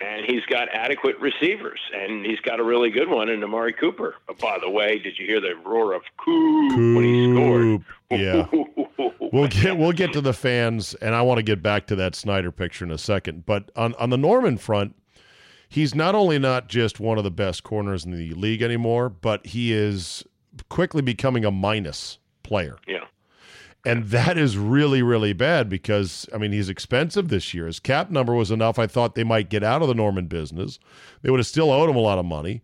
[0.00, 4.16] and he's got adequate receivers, and he's got a really good one in Amari Cooper.
[4.28, 7.84] Oh, by the way, did you hear the roar of "Coop" when he scored?
[8.10, 8.46] Yeah.
[9.32, 12.14] We'll get we'll get to the fans, and I want to get back to that
[12.14, 13.44] Snyder picture in a second.
[13.44, 14.94] But on on the Norman front,
[15.68, 19.44] he's not only not just one of the best corners in the league anymore, but
[19.46, 20.24] he is
[20.68, 22.76] quickly becoming a minus player.
[22.86, 23.03] yeah.
[23.86, 27.66] And that is really, really bad because, I mean, he's expensive this year.
[27.66, 28.78] His cap number was enough.
[28.78, 30.78] I thought they might get out of the Norman business.
[31.22, 32.62] They would have still owed him a lot of money.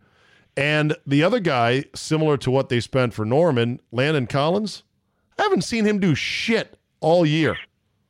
[0.57, 4.83] And the other guy, similar to what they spent for Norman, Landon Collins,
[5.37, 7.55] I haven't seen him do shit all year.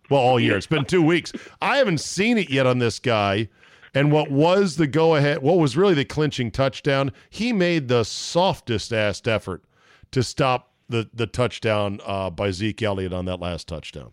[0.10, 0.58] Well, all year.
[0.58, 1.32] It's been two weeks.
[1.62, 3.50] I haven't seen it yet on this guy.
[3.94, 8.04] And what was the go ahead, what was really the clinching touchdown, he made the
[8.04, 9.64] softest ass effort
[10.12, 14.12] to stop the, the touchdown uh, by Zeke Elliott on that last touchdown.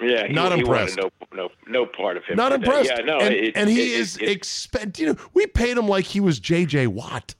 [0.00, 0.96] Yeah, he, Not he impressed.
[0.98, 2.36] no, no, no part of him.
[2.36, 2.90] Not impressed.
[2.90, 5.86] Yeah, no, and, it- and he it- is it- expen- you know, we paid him
[5.88, 7.34] like he was JJ Watt.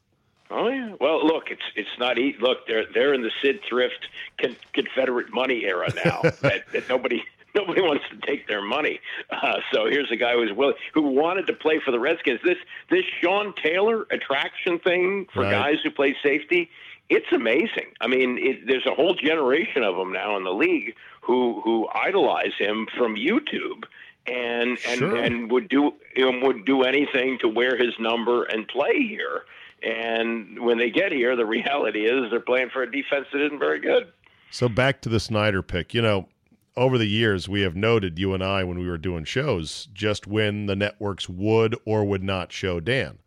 [0.51, 0.95] Oh yeah.
[1.01, 2.37] Well, look, it's it's not easy.
[2.41, 4.07] Look, they're they're in the Sid Thrift
[4.41, 6.21] con- Confederate money era now.
[6.43, 7.23] that, that nobody
[7.55, 9.01] nobody wants to take their money.
[9.31, 12.39] Uh, so here's a guy who's willing, who wanted to play for the Redskins.
[12.45, 12.59] This
[12.91, 15.51] this Sean Taylor attraction thing for Right.
[15.53, 16.69] guys who play safety.
[17.09, 17.93] It's amazing.
[18.01, 21.89] I mean, it, there's a whole generation of them now in the league who who
[21.95, 23.85] idolize him from YouTube
[24.27, 25.17] and and Sure.
[25.17, 29.43] and would do and would do anything to wear his number and play here.
[29.83, 33.59] And when they get here, the reality is they're playing for a defense that isn't
[33.59, 34.13] very good.
[34.51, 35.93] So back to the Snyder pick.
[35.93, 36.29] You know,
[36.77, 40.27] over the years, we have noted, you and I, when we were doing shows, just
[40.27, 43.19] when the networks would or would not show Dan,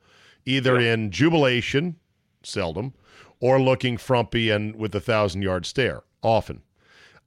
[0.46, 1.96] either in jubilation,
[2.44, 2.94] seldom,
[3.40, 6.62] or looking frumpy and with a thousand yard stare, often.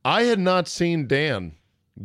[0.05, 1.55] I had not seen Dan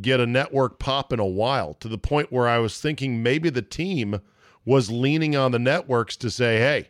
[0.01, 3.49] get a network pop in a while to the point where I was thinking maybe
[3.49, 4.19] the team
[4.65, 6.89] was leaning on the networks to say, hey,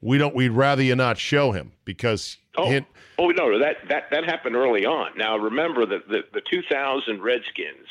[0.00, 2.86] we don't, we'd rather you not show him because Oh, hint,
[3.18, 5.16] oh no, that that that happened early on.
[5.16, 7.86] Now remember the the, the 2000 Redskins,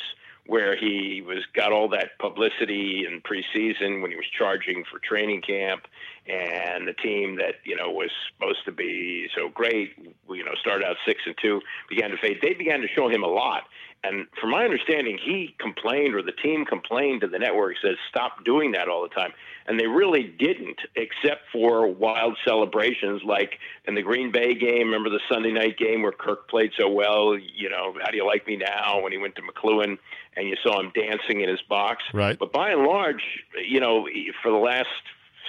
[0.50, 5.42] where he was got all that publicity in preseason when he was charging for training
[5.42, 5.84] camp,
[6.28, 9.94] and the team that you know was supposed to be so great,
[10.28, 12.40] you know, started out six and two, began to fade.
[12.42, 13.66] They began to show him a lot,
[14.04, 18.46] and from my understanding, he complained or the team complained to the network says stop
[18.46, 19.34] doing that all the time,
[19.68, 24.88] and they really didn't, except for wild celebrations like in the Green Bay game.
[24.88, 27.38] Remember the Sunday night game where Kirk played so well?
[27.38, 29.02] You know, how do you like me now?
[29.02, 29.98] When he went to McLuhan
[30.36, 32.04] and you saw him dancing in his box.
[32.14, 32.40] Right.
[32.40, 33.24] But by and large,
[33.68, 34.08] you know,
[34.42, 34.88] for the last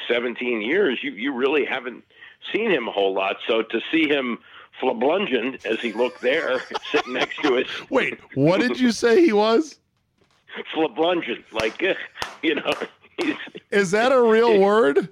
[0.08, 2.04] 17 years, you you really haven't
[2.52, 3.36] seen him a whole lot.
[3.48, 4.38] So to see him
[4.82, 6.60] flablungent as he looked there,
[6.92, 9.78] sitting next to us, wait, what did you say he was?
[10.74, 11.94] flablungent, like eh,
[12.42, 12.72] you know,
[13.70, 15.08] Is that a real word?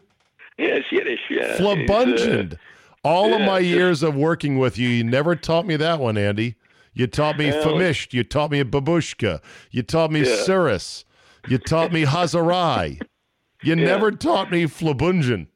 [0.58, 1.56] yeah, it's Yiddish, yeah.
[1.56, 2.56] He's, uh.
[3.04, 6.56] All of my years of working with you, you never taught me that one, Andy.
[6.92, 8.12] You taught me Well- famished.
[8.12, 9.40] You taught me babushka.
[9.70, 10.26] You taught me Yeah.
[10.44, 11.04] tsuris.
[11.48, 13.00] You taught me hazarai.
[13.62, 15.46] You never taught me flabunjan.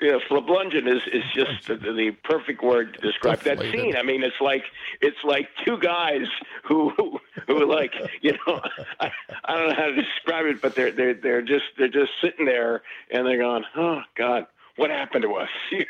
[0.00, 3.96] Yeah, flablungent is, is just the, the perfect word to describe that scene.
[3.96, 4.64] I mean, it's like
[5.00, 6.26] it's like two guys
[6.64, 8.60] who who, who are like you know
[9.00, 9.10] I,
[9.44, 12.44] I don't know how to describe it, but they're they're they're just they're just sitting
[12.44, 15.86] there and they're going, oh God, what happened to us here?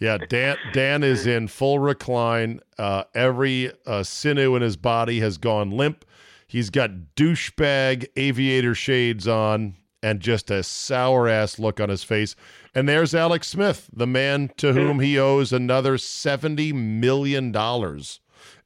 [0.00, 2.60] Yeah, Dan Dan is in full recline.
[2.78, 6.04] Uh, every uh, sinew in his body has gone limp.
[6.46, 12.34] He's got douchebag aviator shades on and just a sour ass look on his face.
[12.74, 17.54] And there's Alex Smith, the man to whom he owes another $70 million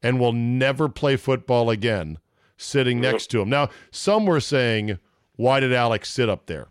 [0.02, 2.18] and will never play football again,
[2.56, 3.48] sitting next to him.
[3.48, 4.98] Now, some were saying,
[5.36, 6.68] why did Alex sit up there?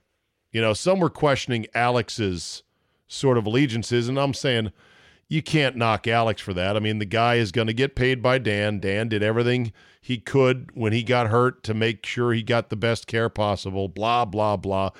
[0.51, 2.61] You know, some were questioning Alex's
[3.07, 4.71] sort of allegiances, and I'm saying
[5.27, 6.75] you can't knock Alex for that.
[6.75, 8.79] I mean, the guy is going to get paid by Dan.
[8.79, 12.75] Dan did everything he could when he got hurt to make sure he got the
[12.75, 14.91] best care possible, blah, blah, blah.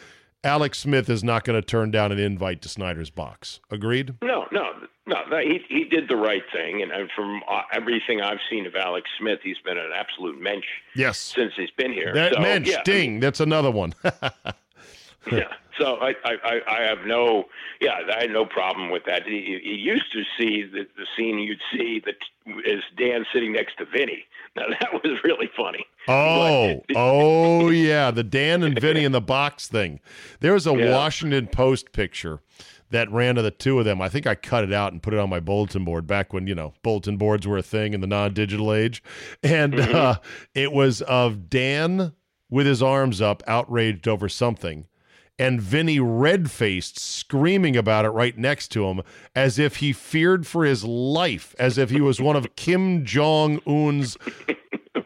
[0.44, 3.60] Alex Smith is not going to turn down an invite to Snyder's box.
[3.72, 4.16] Agreed?
[4.22, 4.72] No, no,
[5.06, 5.16] no.
[5.30, 8.76] no he he did the right thing, and, and from uh, everything I've seen of
[8.76, 11.18] Alex Smith, he's been an absolute mensch Yes.
[11.18, 12.14] since he's been here.
[12.14, 13.20] That so, mensch, yeah, ding.
[13.20, 13.94] That's another one.
[15.32, 15.48] Yeah.
[15.80, 17.46] So I, I, I- have no,
[17.82, 19.28] yeah, I had no problem with that.
[19.28, 22.16] You, you used to see the, the scene you'd see that
[22.66, 24.26] is Dan sitting next to Vinny.
[24.56, 25.86] Now that was really funny.
[26.08, 30.00] Oh, oh yeah, the Dan and Vinny in the box thing.
[30.42, 30.92] There was a Yeah.
[30.96, 32.42] Washington Post picture
[32.90, 34.02] that ran of the two of them.
[34.02, 36.46] I think I cut it out and put it on my bulletin board back when
[36.46, 39.02] you know bulletin boards were a thing in the non-digital age,
[39.42, 40.20] and uh,
[40.54, 42.14] it was of Dan
[42.52, 44.86] with his arms up, outraged over something.
[45.40, 49.02] And Vinny red faced, screaming about it right next to him,
[49.36, 53.60] as if he feared for his life, as if he was one of Kim Jong
[53.66, 54.16] Un's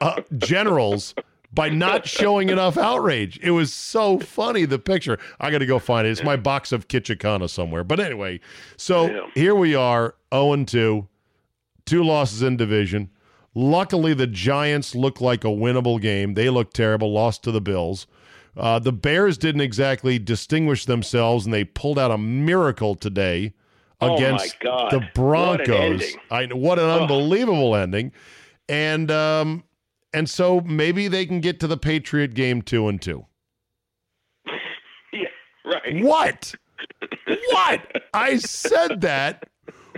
[0.02, 1.16] uh, generals
[1.54, 3.40] by not showing enough outrage.
[3.42, 5.18] It was so funny, the picture.
[5.40, 6.12] I got to go find it.
[6.12, 7.86] It's my box of Kitchikana somewhere.
[7.86, 8.42] But anyway,
[8.76, 9.28] so Yeah.
[9.34, 11.08] here we are, 0 2,
[11.86, 13.10] two losses in division.
[13.56, 16.34] Luckily, the Giants look like a winnable game.
[16.36, 18.06] They look terrible, lost to the Bills.
[18.58, 23.54] Uh, the Bears didn't exactly distinguish themselves, and they pulled out a miracle today
[24.00, 24.92] Oh, against God.
[24.92, 25.04] the What
[25.62, 26.16] an Broncos.
[26.30, 28.12] I what an unbelievable ending,
[28.70, 29.64] and um,
[30.14, 33.26] and so maybe they can get to the Patriot game two and two.
[35.14, 35.30] Yeah,
[35.66, 36.04] right.
[36.04, 36.54] What?
[37.52, 38.04] what?
[38.14, 39.46] I said that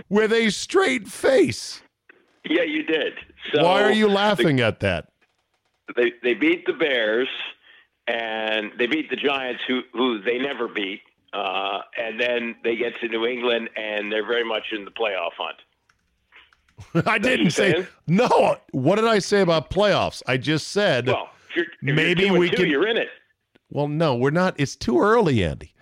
[0.08, 1.82] with a straight face.
[2.48, 3.12] Yeah, you did.
[3.52, 5.08] So Why are you laughing at that?
[5.96, 7.28] They they beat the Bears,
[8.10, 11.00] and they beat the Giants, who who they never beat.
[11.32, 15.30] Uh, and then they get to New England, and they're very much in the playoff
[15.38, 15.58] hunt.
[17.06, 17.86] I didn't say saying?
[18.08, 18.56] no.
[18.72, 20.22] What did I say about playoffs?
[20.26, 22.96] I just said Well, if if Maybe you're two and we two, can- You're in
[22.96, 23.08] it.
[23.70, 24.54] Well, no, we're not.
[24.58, 25.72] It's too early, Andy.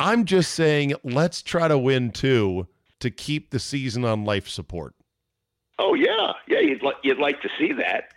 [0.00, 2.66] I'm just saying let's try to win two
[3.00, 4.94] to keep the season on life support.
[5.78, 6.60] Oh yeah, yeah.
[6.60, 8.10] You'd li- you'd like to see that,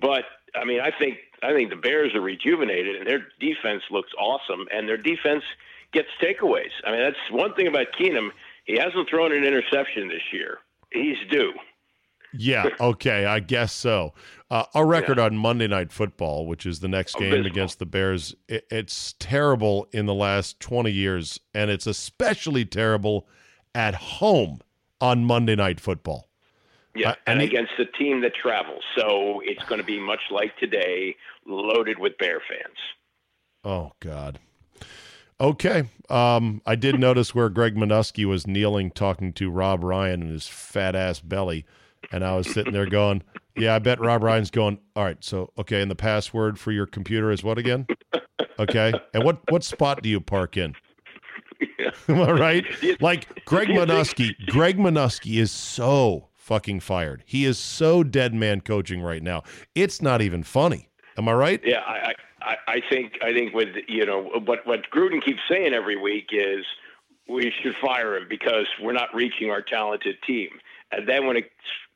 [0.00, 0.24] but
[0.54, 4.66] I mean, I think I think the Bears are rejuvenated, and their defense looks awesome,
[4.72, 5.42] and their defense
[5.92, 6.70] gets takeaways.
[6.84, 8.30] I mean, that's one thing about Keenum.
[8.64, 10.58] He hasn't thrown an interception this year.
[10.92, 11.52] He's due.
[12.38, 14.12] Yeah, okay, I guess so.
[14.50, 17.52] Uh, our record on Monday Night Football, which is the next game Abysmal.
[17.52, 23.26] against the Bears, it, it's terrible in the last 20 years, and it's especially terrible
[23.74, 24.60] at home
[25.00, 26.28] on Monday Night Football.
[26.96, 28.82] Yeah, Uh, and and against the team that travels.
[28.96, 31.16] So it's going to be much like today,
[31.46, 32.76] loaded with Bear fans.
[33.64, 34.38] Oh, God.
[35.40, 35.84] Okay.
[36.08, 40.46] Um, I did notice where Greg Manusky was kneeling talking to Rob Ryan in his
[40.48, 41.66] fat ass belly.
[42.12, 43.22] And I was sitting there going,
[43.56, 46.86] Yeah, I bet Rob Ryan's going, All right, so okay, and the password for your
[46.86, 47.86] computer is what again?
[48.58, 48.94] Okay.
[49.12, 50.74] And what what spot do you park in?
[52.08, 52.64] Am I right?
[53.00, 57.24] Like Greg Manusky, Greg Manusky is so fucking fired.
[57.26, 59.42] He is so dead man coaching right now.
[59.74, 60.88] It's not even funny.
[61.18, 61.60] Am I right?
[61.64, 65.74] Yeah, I, I, I think I think with you know what what Gruden keeps saying
[65.74, 66.64] every week is
[67.28, 70.50] we should fire him because we're not reaching our talented team.
[70.92, 71.42] And then when a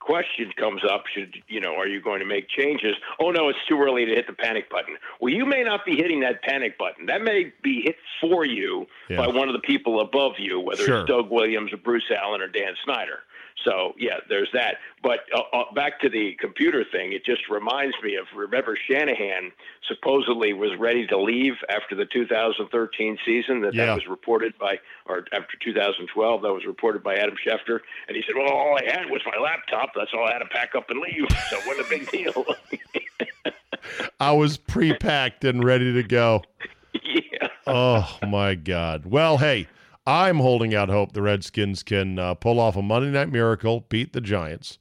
[0.00, 2.96] question comes up, should you know, are you going to make changes?
[3.20, 4.96] Oh no, it's too early to hit the panic button.
[5.20, 7.06] Well, you may not be hitting that panic button.
[7.06, 9.18] That may be hit for you Yeah.
[9.18, 11.00] by one of the people above you, whether Sure.
[11.02, 13.20] it's Doug Williams or Bruce Allen or Dan Snyder.
[13.64, 14.76] So yeah, there's that.
[15.02, 19.52] But uh, uh, back to the computer thing, it just reminds me of remember Shanahan
[19.86, 23.60] supposedly was ready to leave after the 2013 season.
[23.62, 23.86] That Yeah.
[23.86, 28.22] that was reported by, or after 2012, that was reported by Adam Schefter, and he
[28.26, 29.90] said, "Well, all I had was my laptop.
[29.94, 31.26] That's all I had to pack up and leave.
[31.50, 32.44] So what a big deal."
[34.20, 36.42] I was pre-packed and ready to go.
[37.02, 37.48] yeah.
[37.66, 39.06] Oh my God.
[39.06, 39.66] Well, hey,
[40.06, 44.12] I'm holding out hope the Redskins can uh, pull off a Monday Night Miracle, beat
[44.12, 44.78] the Giants,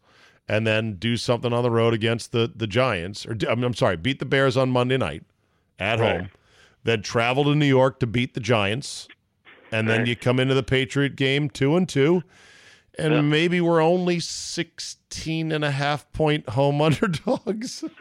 [0.48, 3.26] and then do something on the road against the the Giants.
[3.26, 5.24] Or I'm, I'm sorry, beat the Bears on Monday night
[5.78, 6.22] at Right.
[6.22, 6.30] home,
[6.84, 9.08] then travel to New York to beat the Giants,
[9.72, 12.24] and then you come into the Patriot game two and two.
[12.98, 17.84] And maybe we're only 16 and a half point home underdogs.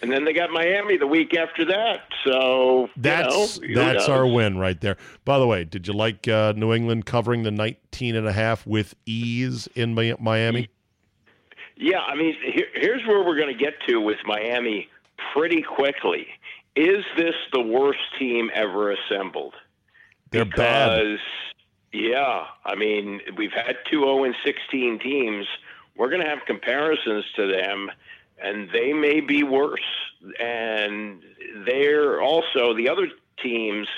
[0.00, 2.02] And then they got Miami the week after that.
[2.24, 4.96] So That's you know, that's our win right there.
[5.24, 8.66] By the way, did you like uh, New England covering the 19 and a half
[8.66, 10.68] with ease in Miami?
[11.76, 14.88] Yeah, I mean, here, here's where we're going to get to with Miami
[15.32, 16.26] pretty quickly.
[16.74, 19.54] Is this the worst team ever assembled?
[20.30, 21.18] They're bad.
[21.92, 25.46] yeah, I mean, we've had two 0 and 16 teams.
[25.96, 27.90] We're going to have comparisons to them,
[28.42, 29.80] and they may be worse.
[30.40, 31.22] And
[31.66, 33.08] they're also, the other
[33.42, 33.88] teams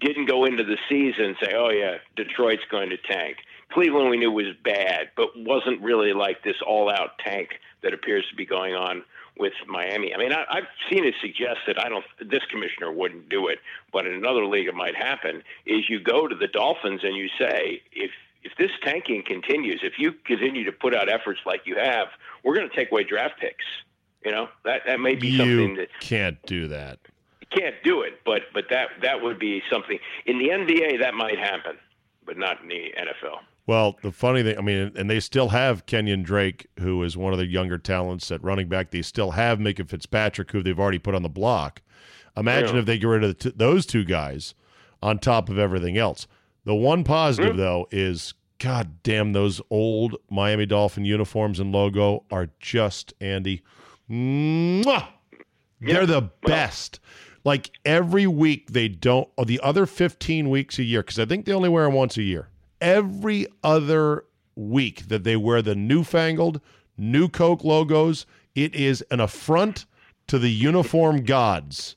[0.00, 3.38] didn't go into the season and say, oh, yeah, Detroit's going to tank.
[3.72, 7.50] Cleveland we knew was bad, but wasn't really like this all out tank
[7.82, 9.02] that appears to be going on
[9.36, 10.14] with Miami.
[10.14, 11.76] I mean, I, I've seen it suggested.
[11.78, 12.04] I don't.
[12.20, 13.58] This commissioner wouldn't do it,
[13.92, 15.42] but in another league it might happen.
[15.66, 18.12] Is you go to the Dolphins and you say, if
[18.44, 22.08] if this tanking continues, if you continue to put out efforts like you have,
[22.44, 23.64] we're going to take away draft picks.
[24.24, 26.98] You know that that may be something that You can't do that.
[27.40, 31.12] you can't do it, but but that that would be something in the NBA that
[31.14, 31.76] might happen,
[32.24, 33.38] but not in the NFL.
[33.66, 37.32] Well, the funny thing, I mean, and they still have Kenyon Drake, who is one
[37.32, 38.90] of the younger talents at running back.
[38.90, 41.80] They still have Minkah Fitzpatrick, who they've already put on the block.
[42.36, 42.80] Imagine Yeah.
[42.80, 44.54] if they get rid of the t- those two guys
[45.02, 46.26] on top of everything else.
[46.64, 47.58] The one positive, hmm.
[47.58, 53.62] though, is God damn, those old Miami Dolphin uniforms and logo are just, Andy,
[54.10, 55.08] mwah!
[55.80, 57.00] they're the best.
[57.44, 61.44] Like every week, they don't, or the other 15 weeks a year, because I think
[61.44, 62.48] they only wear them once a year.
[62.80, 64.24] Every other
[64.56, 66.60] week that they wear the newfangled,
[66.96, 69.84] new Coke logos, it is an affront
[70.28, 71.96] to the uniform gods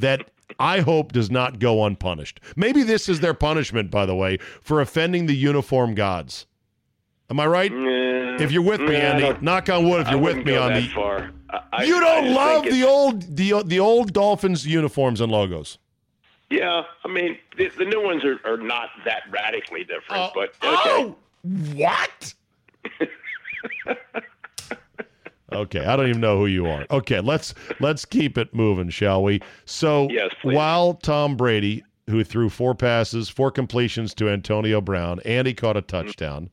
[0.00, 2.40] that I hope does not go unpunished.
[2.56, 6.46] Maybe this is their punishment, by the way, for offending the uniform gods.
[7.30, 7.70] Am I right?
[8.40, 10.88] If you're with me, I Andy, knock on wood if you're with me on the.
[10.88, 11.30] far.
[11.72, 15.78] I- You don't love the old the the old Dolphins uniforms and logos.
[16.48, 20.54] Yeah, I mean the, the new ones are, are not that radically different, uh, but
[20.62, 20.90] oh, okay.
[20.90, 21.16] Oh,
[21.76, 22.34] what?
[25.52, 26.86] okay, I don't even know who you are.
[26.90, 29.40] Okay, let's let's keep it moving, shall we?
[29.64, 35.46] So, Yes, while Tom Brady, who threw four passes, four completions to Antonio Brown, and
[35.46, 36.06] he caught a mm-hmm.
[36.06, 36.50] touchdown.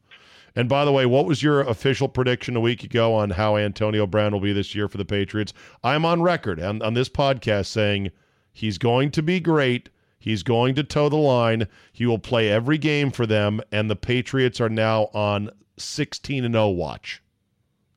[0.56, 4.08] And by the way, what was your official prediction a week ago on how Antonio
[4.08, 5.54] Brown will be this year for the Patriots?
[5.84, 8.10] I'm on record on, on this podcast saying
[8.54, 9.90] he's going to be great.
[10.18, 11.68] He's going to toe the line.
[11.94, 16.56] He will play every game for them, and the Patriots are now on 16 and
[16.56, 17.22] 0 watch.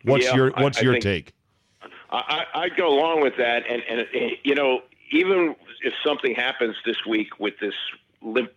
[0.05, 1.32] What's Yeah, your What's I your think- take?
[2.12, 4.80] I, I, I'd go along with that, and and, you know,
[5.12, 7.74] even if something happens this week with this
[8.22, 8.50] limp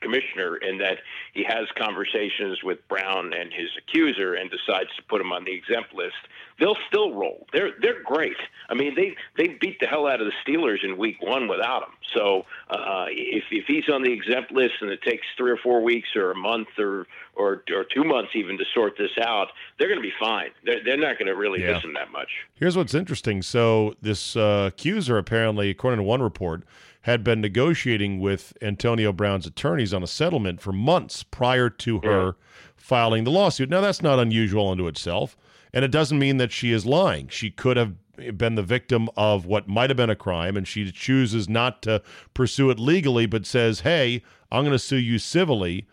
[0.00, 0.98] commissioner in that
[1.32, 5.52] he has conversations with Brown and his accuser and decides to put him on the
[5.52, 6.14] exempt list,
[6.58, 7.46] they'll still roll.
[7.52, 8.36] They're they're great.
[8.68, 11.82] I mean, they they beat the hell out of the Steelers in Week One without
[11.82, 11.90] him.
[12.14, 15.82] So uh, if if he's on the exempt list and it takes three or four
[15.82, 19.48] weeks or a month or or or two months even to sort this out,
[19.78, 20.50] they're going to be fine.
[20.64, 21.74] They're they're not going to really Yeah.
[21.74, 22.28] miss him that much.
[22.54, 23.42] Here's what's interesting.
[23.42, 26.62] So this uh, accuser, apparently, according to one report,
[27.04, 32.36] had been negotiating with Antonio Brown's attorneys on a settlement for months prior to her
[32.76, 33.70] filing the lawsuit.
[33.70, 35.36] Now that's not unusual unto itself,
[35.72, 37.28] and it doesn't mean that she is lying.
[37.28, 37.94] She could have
[38.36, 42.02] been the victim of what might have been a crime, and she chooses not to
[42.34, 45.86] pursue it legally, but says, "Hey, I'm going to sue you civilly."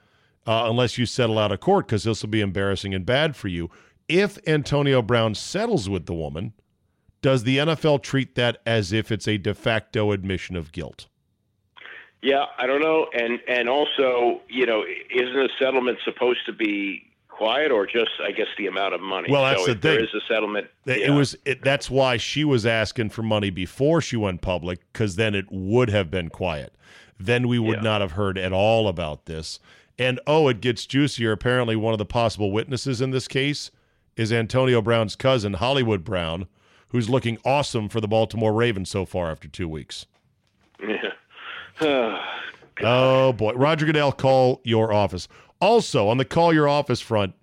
[0.47, 3.47] uh, unless you settle out of court because this will be embarrassing and bad for
[3.47, 3.69] you.
[4.07, 6.53] If Antonio Brown settles with the woman,
[7.21, 11.07] does the NFL treat that as if it's a de facto admission of guilt?
[12.21, 17.11] Yeah, I don't know, and and also, you know, isn't a settlement supposed to be
[17.29, 19.31] quiet or just, I guess, the amount of money?
[19.31, 19.99] Well, that's so the if thing.
[20.01, 20.67] is a settlement.
[20.85, 21.15] It yeah.
[21.15, 25.33] was it, that's why she was asking for money before she went public because then
[25.33, 26.75] it would have been quiet.
[27.19, 27.83] Then we would Yeah.
[27.83, 29.59] not have heard at all about this.
[29.97, 31.31] And oh, it gets juicier.
[31.31, 33.71] Apparently, one of the possible witnesses in this case
[34.15, 36.47] is Antonio Brown's cousin, Hollywood Brown,
[36.91, 40.05] who's looking awesome for the Baltimore Ravens so far after two weeks.
[40.81, 42.21] Yeah.
[42.83, 45.27] Oh boy, Roger Goodell, call your office.
[45.59, 47.35] Also, on the call your office front,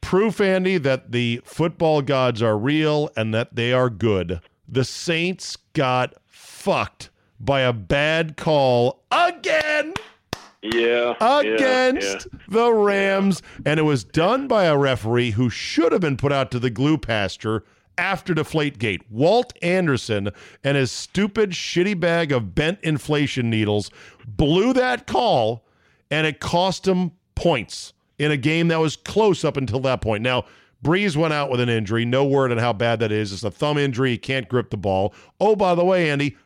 [0.00, 4.40] proof, Andy, that the football gods are real and that they are good.
[4.68, 7.10] The Saints got fucked
[7.40, 9.94] by a bad call again
[10.62, 16.00] yeah, yeah, against the Rams, and it was done by a referee who should have
[16.00, 17.64] been put out to the glue pasture
[17.98, 19.00] after Deflategate.
[19.10, 20.30] Walt Anderson
[20.64, 23.90] and his stupid, shitty bag of bent inflation needles
[24.26, 25.66] blew that call,
[26.10, 30.22] and it cost him points in a game that was close up until that point.
[30.22, 30.44] Now,
[30.82, 32.04] Brees went out with an injury.
[32.04, 33.32] No word on how bad that is.
[33.32, 34.12] It's a thumb injury.
[34.12, 35.14] He can't grip the ball.
[35.40, 36.36] Oh, by the way, Andy,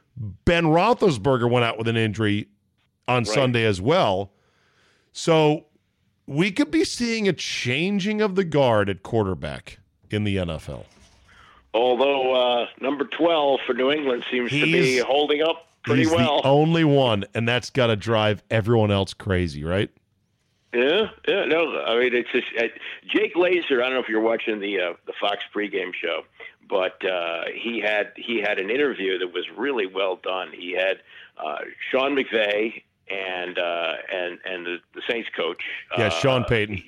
[0.45, 2.49] Ben Roethlisberger went out with an injury
[3.09, 4.33] on Sunday as well.
[5.13, 5.67] So
[6.27, 9.79] we could be seeing a changing of the guard at quarterback
[10.11, 10.85] in the NFL.
[11.77, 16.43] Although uh, number twelve for New England seems to be holding up pretty He's well.
[16.43, 19.91] the only one, and that's got to drive everyone else crazy, right?
[20.75, 22.65] Yeah, yeah, no, I mean it's just uh,
[23.07, 23.83] Jay Glazer.
[23.83, 26.23] I don't know if you're watching the uh, the Fox pregame show,
[26.69, 30.49] but uh, he had he had an interview that was really well done.
[30.53, 30.99] He had
[31.43, 31.59] uh,
[31.91, 35.63] Sean McVay and uh, and and the, the Saints coach.
[35.97, 36.79] Yeah, uh, Sean Payton.
[36.79, 36.85] Sean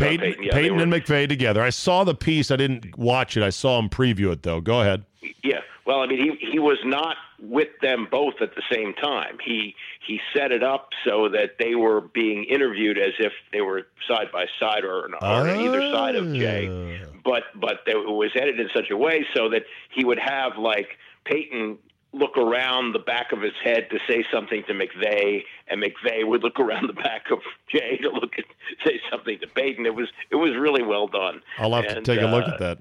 [0.00, 1.62] Peyton, Payton, yeah, Payton and McVay together.
[1.62, 2.50] I saw the piece.
[2.50, 3.42] I didn't watch it.
[3.42, 4.60] I saw him preview it though.
[4.60, 5.04] Go ahead.
[5.42, 5.60] Yeah.
[5.86, 9.38] Well, I mean, he he was not with them both at the same time.
[9.44, 9.74] He
[10.06, 14.30] he set it up so that they were being interviewed as if they were side
[14.32, 16.68] by side or, or on either side of Jay.
[16.68, 17.06] Ah.
[17.24, 20.98] But but it was edited in such a way so that he would have like
[21.24, 21.78] Payton
[22.12, 26.42] look around the back of his head to say something to McVay, and McVay would
[26.42, 27.38] look around the back of
[27.68, 28.44] Jay to look at
[28.84, 29.86] say something to Payton.
[29.86, 31.42] It was it was really well done.
[31.58, 32.78] I'll have to take a look uh, at that.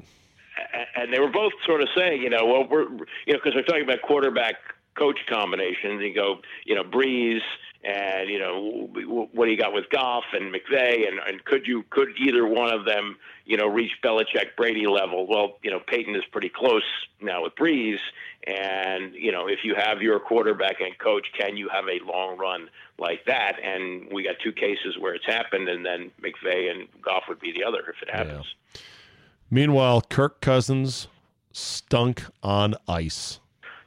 [0.96, 3.64] and they were both sort of saying, you know, well, we're, you know, because we're
[3.64, 4.56] talking about quarterback
[4.96, 6.02] coach combinations.
[6.02, 7.42] You go, you know, Brees,
[7.84, 8.90] and you know,
[9.32, 12.74] what do you got with Goff and McVay, and and could you could either one
[12.74, 15.28] of them, you know, reach Belichick Brady level?
[15.28, 16.84] Well, you know, Payton is pretty close
[17.22, 18.00] now with Brees,
[18.46, 22.38] and you know, if you have your quarterback and coach, can you have a long
[22.38, 23.58] run like that?
[23.64, 27.54] And we got two cases where it's happened, and then McVay and Goff would be
[27.54, 28.56] the other if it happens.
[29.50, 31.08] Meanwhile, Kirk Cousins
[31.54, 33.40] stunk on ice.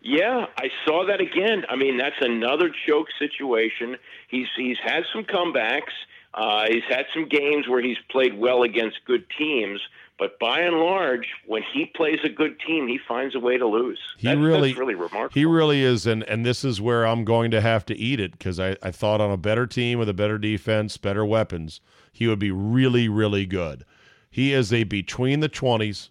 [0.05, 1.64] Yeah, I saw that again.
[1.68, 3.96] I mean, that's another choke situation.
[4.28, 5.92] He's he's had some comebacks.
[6.34, 9.80] Uh, he's had some games where he's played well against good teams,
[10.18, 13.66] but by and large, when he plays a good team, he finds a way to
[13.66, 13.98] lose.
[14.16, 15.34] He That's- really, really remarkable.
[15.34, 18.32] He really is, and and this is where I'm going to have to eat it
[18.32, 21.80] because I, I thought on a better team with a better defense, better weapons,
[22.12, 23.84] he would be really, really good.
[24.30, 26.11] He is a between the twenties,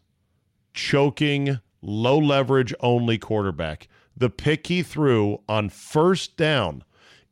[0.74, 3.88] choking, low leverage only quarterback.
[4.16, 6.84] The pick he threw on first down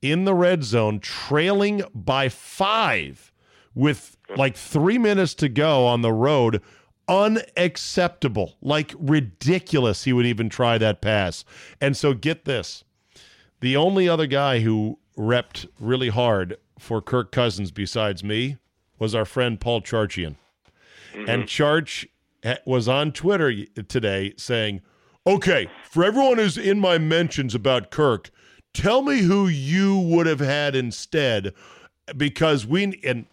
[0.01, 3.31] in the red zone, trailing by five
[3.75, 6.61] with like three minutes to go on the road.
[7.07, 10.03] Unacceptable, like ridiculous.
[10.03, 11.43] He would even try that pass.
[11.81, 12.83] And so, get this
[13.61, 18.57] the only other guy who repped really hard for Kirk Cousins besides me
[18.97, 20.35] was our friend Paul Charchian.
[21.13, 21.41] And mm-hmm.
[21.43, 22.09] Charch ha-
[22.43, 24.81] Eh, was on Twitter today saying,
[25.27, 28.29] okay, for everyone who's in my mentions about Kirk,
[28.71, 31.53] Tell me who you would have had instead,
[32.15, 33.25] because we and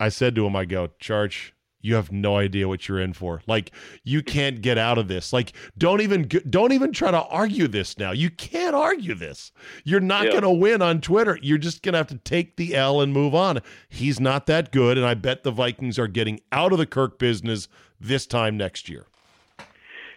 [0.00, 1.52] I said to him, I go, Charge,
[1.82, 3.42] you have no idea what you're in for.
[3.46, 3.70] Like
[4.02, 5.30] you can't get out of this.
[5.32, 8.12] Like don't even don't even try to argue this now.
[8.12, 9.52] You can't argue this.
[9.84, 10.30] You're not Yeah.
[10.30, 11.38] going to win on Twitter.
[11.42, 13.60] You're just going to have to take the L and move on.
[13.90, 17.18] He's not that good and I bet the Vikings are getting out of the Kirk
[17.18, 17.68] business
[18.00, 19.06] this time next year.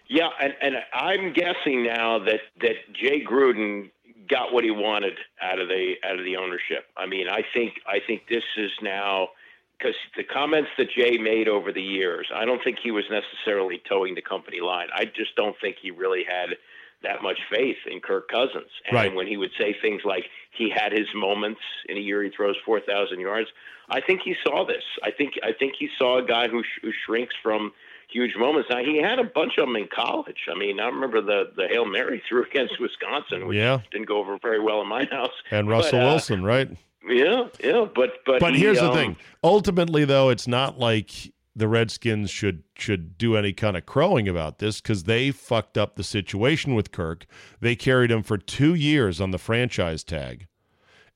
[0.07, 3.91] Yeah, and, and I'm guessing now that, that Jay Gruden
[4.29, 6.85] got what he wanted out of the out of the ownership.
[6.97, 9.29] I mean, I think I think this is now
[9.77, 13.81] because the comments that Jay made over the years, I don't think he was necessarily
[13.89, 14.87] toeing the company line.
[14.93, 16.57] I just don't think he really had
[17.03, 18.69] that much faith in Kirk Cousins.
[18.87, 19.13] And Right.
[19.13, 22.55] when he would say things like he had his moments in a year he throws
[22.65, 23.49] 4,000 yards,
[23.89, 24.83] I think he saw this.
[25.03, 27.71] I think I think he saw a guy who, sh- who shrinks from
[28.09, 28.69] huge moments.
[28.69, 30.47] Now he had a bunch of them in college.
[30.53, 33.79] I mean, I remember the the Hail Mary threw against Wisconsin, which Yeah.
[33.91, 35.33] didn't go over very well in my house.
[35.49, 36.69] And But, Russell uh, Wilson, right?
[37.09, 39.17] Yeah, yeah, but but But he, here's the um, thing.
[39.43, 41.09] Ultimately, though, it's not like
[41.55, 45.95] the Redskins should should do any kind of crowing about this because they fucked up
[45.95, 47.25] the situation with Kirk.
[47.59, 50.47] They carried him for two years on the franchise tag,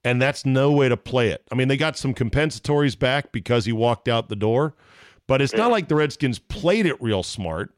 [0.04, 1.44] and that's no way to play it.
[1.52, 4.76] I mean, they got some compensatories back because he walked out the door,
[5.28, 7.72] but it's not like the Redskins played it real smart.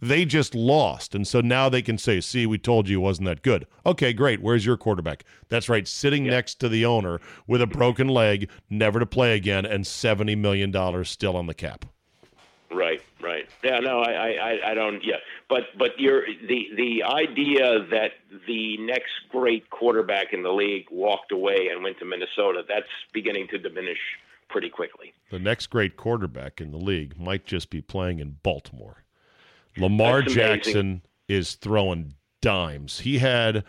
[0.00, 1.14] They just lost.
[1.14, 3.66] And so now they can say, see, we told you it wasn't that good.
[3.86, 4.42] Okay, great.
[4.42, 5.24] Where's your quarterback?
[5.48, 9.64] That's right, sitting next to the owner with a broken leg, never to play again,
[9.64, 11.86] and $70 million still on the cap.
[12.74, 13.46] Right, right.
[13.62, 15.02] Yeah, no, I, I, I- don't.
[15.04, 15.16] Yeah,
[15.48, 18.12] but but you're the the idea that
[18.46, 22.62] the next great quarterback in the league walked away and went to Minnesota.
[22.68, 23.98] That's beginning to diminish
[24.48, 25.12] pretty quickly.
[25.30, 29.04] The next great quarterback in the league might just be playing in Baltimore.
[29.76, 33.00] Lamar Jackson is throwing dimes.
[33.00, 33.64] He had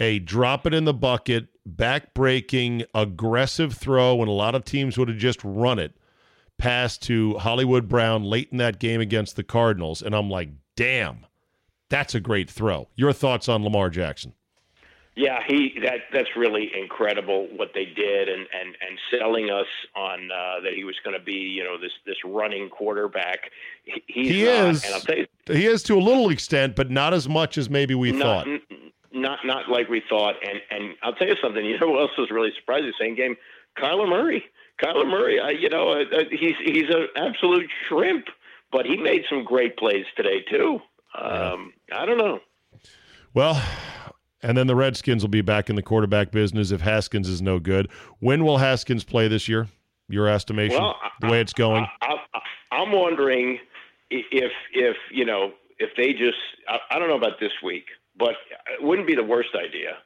[0.00, 4.98] a drop it in the bucket, back breaking, aggressive throw and a lot of teams
[4.98, 5.94] would have just run it
[6.58, 10.02] pass to Hollywood Brown late in that game against the Cardinals.
[10.02, 11.26] And I'm like, damn,
[11.90, 12.88] that's a great throw.
[12.96, 14.32] Your thoughts on Lamar Jackson?
[15.18, 20.30] Yeah, he that that's really incredible what they did, and and and selling us on
[20.30, 23.50] uh, that he was going to be you know this this running quarterback.
[23.84, 24.84] He, He not, is.
[24.84, 27.70] and I'll tell you, He is to a little extent, but not as much as
[27.70, 28.46] maybe we not, thought.
[28.46, 28.60] n-
[29.10, 30.34] not not like we thought.
[30.46, 31.64] And and I'll tell you something.
[31.64, 32.88] You know who else was really surprising?
[32.88, 33.36] The same game,
[33.78, 34.44] Kyler Murray.
[34.82, 35.40] Kyler Murray.
[35.40, 38.26] I, you know, uh, he's he's an absolute shrimp,
[38.70, 40.80] but he made some great plays today too.
[41.18, 42.40] Um, I don't know.
[43.32, 43.62] Well,
[44.42, 47.58] and then the Redskins will be back in the quarterback business if Haskins is no
[47.58, 47.90] good.
[48.20, 49.68] When will Haskins play this year?
[50.08, 51.84] Your estimation, Well, the way it's going.
[52.00, 53.58] I, I, I'm wondering
[54.10, 57.86] if if you know if they just I, I don't know about this week,
[58.18, 58.34] but
[58.78, 59.96] it wouldn't be the worst idea.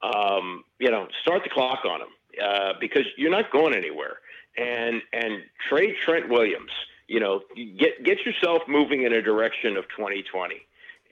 [0.00, 2.08] Um, you know, start the clock on him
[2.42, 4.18] uh, because you're not going anywhere,
[4.56, 6.70] and and trade Trent Williams.
[7.06, 10.56] You know, get get yourself moving in a direction of 2020,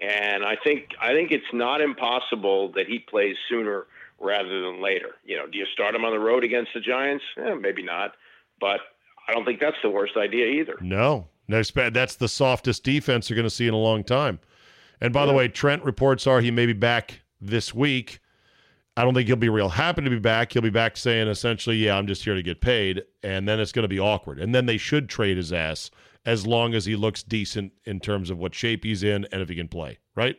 [0.01, 3.87] and I think I think it's not impossible that he plays sooner
[4.19, 5.17] rather than later.
[5.25, 7.25] You know, do you start him on the road against the Giants?
[7.39, 8.13] Eh, maybe not,
[8.61, 8.81] but
[9.29, 10.77] I don't think that's the worst idea either.
[10.81, 14.41] no, no, that's the softest defense you're going to see in a long time.
[15.01, 18.21] And by the way, Trent reports are he may be back this week.
[18.97, 20.53] I don't think he'll be real happy to be back.
[20.53, 23.73] He'll be back saying essentially, "Yeah, I'm just here to get paid," and then it's
[23.73, 24.39] going to be awkward.
[24.39, 25.91] And then they should trade his ass
[26.25, 29.49] as long as he looks decent in terms of what shape he's in and if
[29.49, 29.99] he can play.
[30.15, 30.37] Right?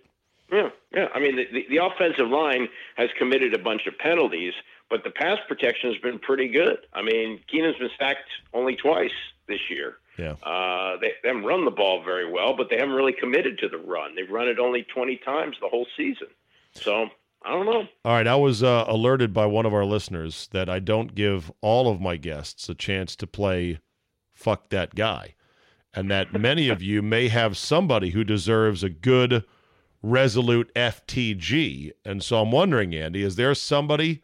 [0.52, 1.08] Yeah, yeah.
[1.14, 4.54] I mean, the, the, the offensive line has committed a bunch of penalties,
[4.90, 6.78] but the pass protection has been pretty good.
[6.94, 9.12] I mean, Keenum's been sacked only twice
[9.48, 9.98] this year.
[10.18, 10.34] Yeah.
[10.44, 13.70] Uh, they, they haven't run the ball very well, but they haven't really committed to
[13.70, 14.16] the run.
[14.16, 16.28] They've run it only 20 times the whole season.
[16.74, 17.10] So,
[17.48, 17.88] I don't know.
[18.04, 21.50] All right, I was uh, alerted by one of our listeners that I don't give
[21.62, 23.80] all of my guests a chance to play
[24.34, 25.36] fuck that guy.
[25.94, 29.46] And that many of you may have somebody who deserves a good,
[30.04, 31.92] resolute FTG.
[32.04, 34.22] And so I'm wondering, Andy, is there somebody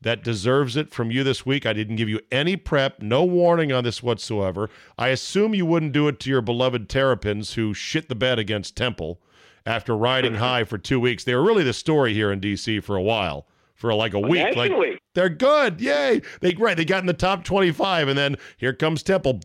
[0.00, 1.66] that deserves it from you this week?
[1.66, 4.68] I didn't give you any prep, no warning on this whatsoever.
[4.98, 8.76] I assume you wouldn't do it to your beloved Terrapins who shit the bed against
[8.76, 9.20] Temple
[9.66, 11.24] after riding high for two weeks.
[11.24, 14.28] They were really the story here in DC for a while, for like a oh,
[14.28, 14.56] week.
[14.56, 14.72] Like
[15.14, 16.22] they're good, yay!
[16.40, 19.40] They right, they got in the top twenty-five, and then here comes Temple.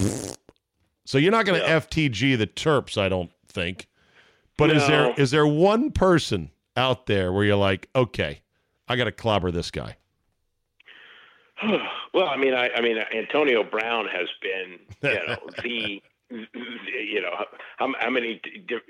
[1.05, 3.87] So you're not going to FTG the Terps, I don't think.
[4.57, 5.15] But is there No.
[5.17, 8.41] is there one person out there where you're like, okay,
[8.87, 9.97] I got to clobber this guy?
[12.13, 16.01] Well, I mean, I, I mean, Antonio Brown has been, you know, the
[16.31, 17.31] you know
[17.77, 18.41] how, how many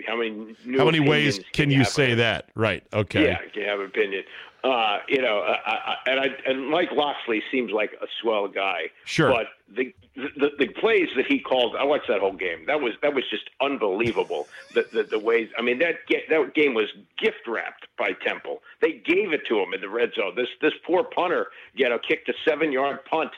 [0.07, 2.49] how many new How many ways can you say that?
[2.55, 2.83] Right.
[2.93, 3.25] Okay.
[3.25, 4.23] Yeah, you have an opinion.
[4.63, 8.91] Uh, you know, I, I, and I, and Mike Locksley seems like a swell guy.
[9.05, 9.31] Sure.
[9.31, 12.65] But the, the the plays that he called, I watched that whole game.
[12.67, 14.47] That was that was just unbelievable.
[14.73, 16.87] The the, the ways, I mean, that ga- that game was
[17.17, 18.61] gift wrapped by Temple.
[18.81, 20.33] They gave it to him in the red zone.
[20.35, 23.31] This this poor punter, you know, kicked a seven yard punt.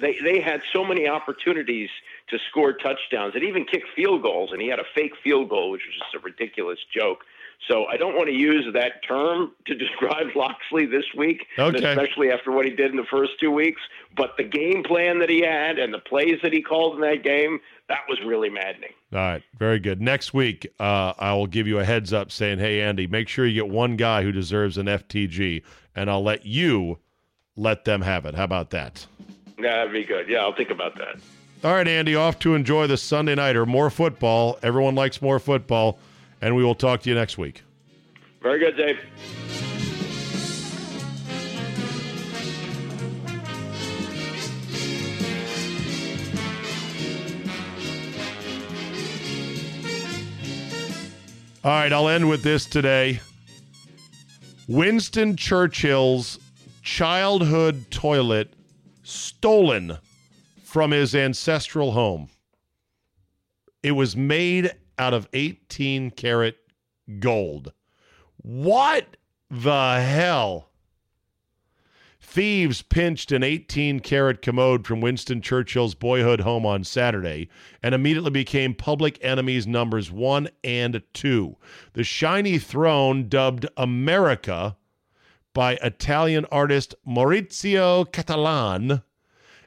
[0.00, 1.90] They they had so many opportunities
[2.30, 5.70] to score touchdowns and even kick field goals, and he had a fake field goal,
[5.70, 7.24] which was just a ridiculous joke.
[7.68, 11.76] So I don't want to use that term to describe Locksley this week, Okay.
[11.84, 13.80] especially after what he did in the first two weeks.
[14.16, 17.22] But the game plan that he had and the plays that he called in that
[17.22, 18.92] game, that was really maddening.
[19.12, 20.00] All right, very good.
[20.00, 23.44] Next week, uh, I will give you a heads up saying, "Hey, Andy, make sure
[23.44, 25.62] you get one guy who deserves an FTG,
[25.94, 26.98] and I'll let you
[27.56, 29.06] let them have it." How about that?
[29.58, 30.28] That'd be good.
[30.28, 31.16] Yeah, I'll think about that.
[31.62, 33.66] All right, Andy, off to enjoy the Sunday nighter.
[33.66, 34.58] More football.
[34.62, 35.98] Everyone likes more football,
[36.40, 37.62] and we will talk to you next week.
[38.40, 38.98] Very good, Dave.
[51.62, 53.20] All right, I'll end with this today.
[54.66, 56.38] Winston Churchill's
[56.82, 58.54] childhood toilet
[59.02, 59.98] stolen
[60.70, 62.28] from his ancestral home.
[63.82, 66.58] It was made out of 18 karat
[67.18, 67.72] gold.
[68.36, 69.16] What
[69.50, 70.70] the hell?
[72.20, 77.48] Thieves pinched an 18 karat commode from Winston Churchill's boyhood home on Saturday
[77.82, 81.56] and immediately became public enemies numbers one and two.
[81.94, 84.76] The shiny throne, dubbed America
[85.52, 89.02] by Italian artist Maurizio Cattelan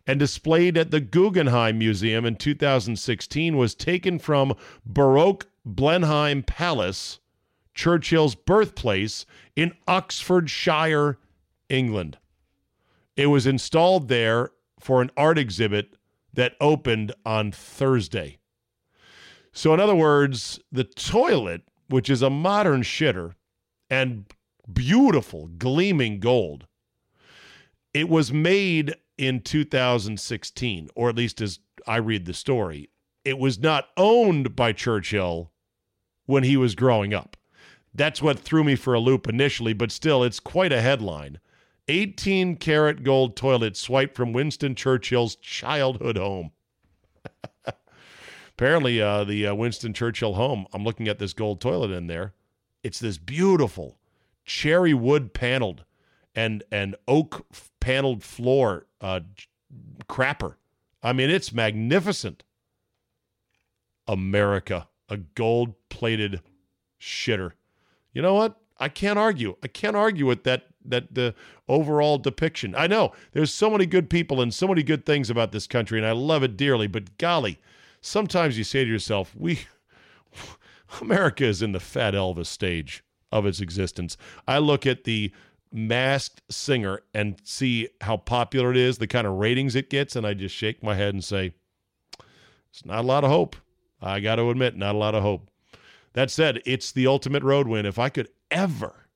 [0.05, 7.19] and displayed at the Guggenheim Museum in 2016, was taken from Baroque Blenheim Palace,
[7.73, 9.25] Churchill's birthplace,
[9.55, 11.17] in Oxfordshire,
[11.69, 12.17] England.
[13.15, 15.95] It was installed there for an art exhibit
[16.33, 18.39] that opened on Thursday.
[19.51, 23.35] So, in other words, the toilet, which is a modern shitter
[23.89, 24.25] and
[24.71, 26.65] beautiful, gleaming gold,
[27.93, 28.95] it was made
[29.27, 32.89] in 2016, or at least as I read the story.
[33.25, 35.51] It was not owned by Churchill
[36.25, 37.37] when he was growing up.
[37.93, 41.39] That's what threw me for a loop initially, but still, it's quite a headline.
[41.87, 46.51] 18 karat gold toilet swiped from Winston Churchill's childhood home.
[48.47, 52.33] Apparently, uh, the uh, Winston Churchill home, I'm looking at this gold toilet in there.
[52.83, 53.97] It's this beautiful
[54.45, 55.83] cherry wood paneled
[56.35, 57.45] and, and oak
[57.79, 59.19] paneled floor uh,
[60.07, 60.55] crapper.
[61.03, 62.43] I mean, it's magnificent.
[64.07, 66.41] America, a gold plated
[66.99, 67.51] shitter.
[68.13, 68.57] You know what?
[68.77, 69.55] I can't argue.
[69.61, 71.35] I can't argue with that that the
[71.67, 72.75] overall depiction.
[72.75, 75.99] I know there's so many good people and so many good things about this country,
[75.99, 76.87] and I love it dearly.
[76.87, 77.59] But golly,
[78.01, 79.59] sometimes you say to yourself, "We,
[81.01, 85.31] America is in the fat Elvis stage of its existence." I look at the
[85.73, 90.25] Masked Singer and see how popular it is, the kind of ratings it gets, and
[90.25, 91.53] I just shake my head and say,
[92.69, 93.55] "It's not a lot of hope."
[93.99, 95.49] I got to admit, not a lot of hope.
[96.13, 97.85] That said, it's the ultimate road win.
[97.85, 99.07] If I could ever,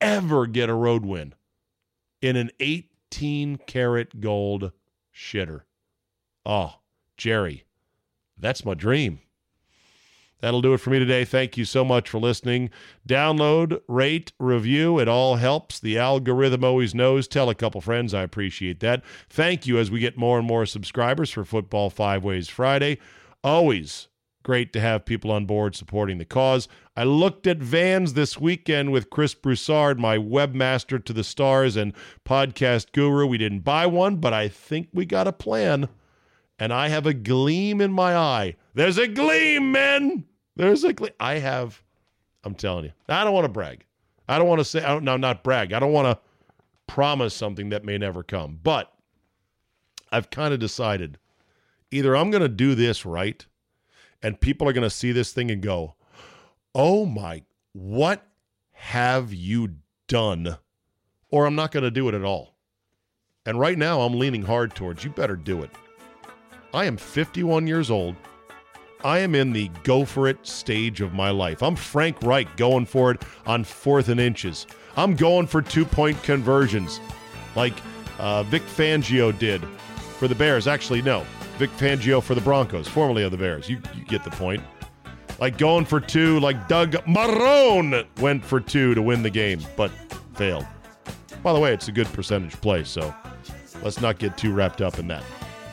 [0.00, 1.34] ever get a road win
[2.22, 4.72] in an 18 karat gold
[5.12, 5.62] shitter,
[6.44, 6.74] oh,
[7.16, 7.64] Jerry,
[8.38, 9.20] that's my dream.
[10.40, 11.24] That'll do it for me today.
[11.24, 12.70] Thank you so much for listening.
[13.08, 14.98] Download, rate, review.
[14.98, 15.80] It all helps.
[15.80, 17.26] The algorithm always knows.
[17.26, 18.12] Tell a couple friends.
[18.12, 19.02] I appreciate that.
[19.30, 22.98] Thank you as we get more and more subscribers for Football Five Ways Friday.
[23.42, 24.08] Always
[24.46, 26.68] great to have people on board supporting the cause.
[26.96, 31.92] I looked at vans this weekend with Chris Broussard, my webmaster to the stars and
[32.24, 33.26] podcast guru.
[33.26, 35.88] We didn't buy one, but I think we got a plan.
[36.58, 38.56] And I have a gleam in my eye.
[38.74, 40.24] There's a gleam, men.
[40.56, 41.12] There's a gleam.
[41.20, 41.82] I have,
[42.44, 43.84] I'm telling you, I don't want to brag.
[44.28, 45.72] I don't want to say, I don't, no, not brag.
[45.72, 46.22] I don't want to
[46.86, 48.58] promise something that may never come.
[48.62, 48.92] But
[50.10, 51.18] I've kind of decided
[51.90, 53.44] either I'm going to do this right
[54.22, 55.94] and people are going to see this thing and go,
[56.74, 57.42] oh my,
[57.72, 58.26] what
[58.72, 59.76] have you
[60.08, 60.56] done?
[61.30, 62.54] Or I'm not going to do it at all.
[63.44, 65.70] And right now, I'm leaning hard towards you better do it.
[66.76, 68.16] I am 51 years old.
[69.02, 71.62] I am in the go for it stage of my life.
[71.62, 74.66] I'm Frank Reich going for it on fourth and inches.
[74.94, 77.00] I'm going for two point conversions
[77.54, 77.72] like
[78.18, 79.64] uh, Vic Fangio did
[80.18, 80.66] for the Bears.
[80.66, 81.24] Actually, no.
[81.56, 83.70] Vic Fangio for the Broncos, formerly of the Bears.
[83.70, 84.62] You, you get the point.
[85.40, 89.90] Like going for two, like Doug Marrone went for two to win the game, but
[90.34, 90.66] failed.
[91.42, 93.14] By the way, it's a good percentage play, so
[93.82, 95.24] let's not get too wrapped up in that.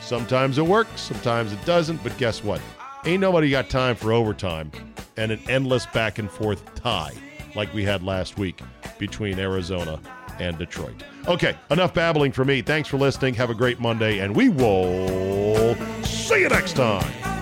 [0.04, 2.60] Sometimes it works, sometimes it doesn't, but guess what?
[3.06, 4.70] Ain't nobody got time for overtime
[5.16, 7.14] and an endless back and forth tie
[7.54, 8.60] like we had last week
[8.98, 9.98] between Arizona
[10.38, 11.02] and Detroit.
[11.26, 12.60] Okay, enough babbling for me.
[12.60, 13.32] Thanks for listening.
[13.34, 17.33] Have a great Monday, and we will see you next time.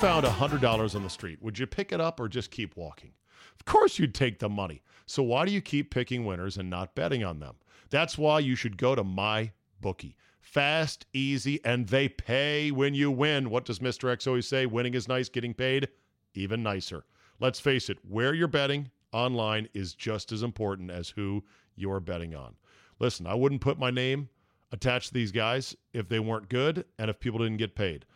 [0.00, 3.12] Found $100 on the street, would you pick it up or just keep walking?
[3.54, 4.82] Of course, you'd take the money.
[5.04, 7.56] So, why do you keep picking winners and not betting on them?
[7.90, 10.16] That's why you should go to my bookie.
[10.40, 13.50] Fast, easy, and they pay when you win.
[13.50, 14.10] What does Mr.
[14.10, 14.64] X always say?
[14.64, 15.88] Winning is nice, getting paid
[16.32, 17.04] even nicer.
[17.38, 21.44] Let's face it, where you're betting online is just as important as who
[21.76, 22.54] you're betting on.
[23.00, 24.30] Listen, I wouldn't put my name
[24.72, 28.06] attached to these guys if they weren't good and if people didn't get paid.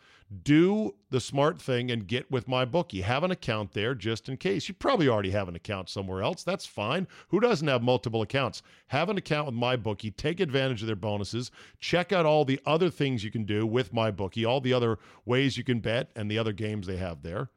[0.43, 3.01] Do the smart thing and get with my bookie.
[3.01, 4.67] Have an account there just in case.
[4.67, 6.43] You probably already have an account somewhere else.
[6.43, 7.07] That's fine.
[7.29, 8.61] Who doesn't have multiple accounts?
[8.87, 10.11] Have an account with my bookie.
[10.11, 11.51] Take advantage of their bonuses.
[11.79, 14.97] Check out all the other things you can do with my bookie, all the other
[15.25, 17.49] ways you can bet and the other games they have there,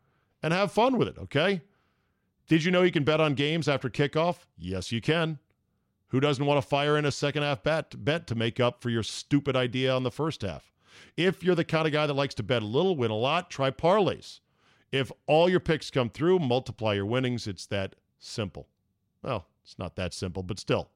[0.43, 1.63] and have fun with it, okay?
[2.49, 4.47] Did you know you can bet on games after kickoff?
[4.57, 5.39] Yes, you can.
[6.09, 8.89] Who doesn't want to fire in a second half bet bet to make up for
[8.89, 10.73] your stupid idea on the first half?
[11.17, 13.51] If you're the kind of guy that likes to bet a little, win a lot,
[13.51, 14.41] try parlays.
[14.91, 17.47] If all your picks come through, multiply your winnings.
[17.47, 18.69] It's that simple.
[19.23, 20.91] Well, it's not that simple, but still.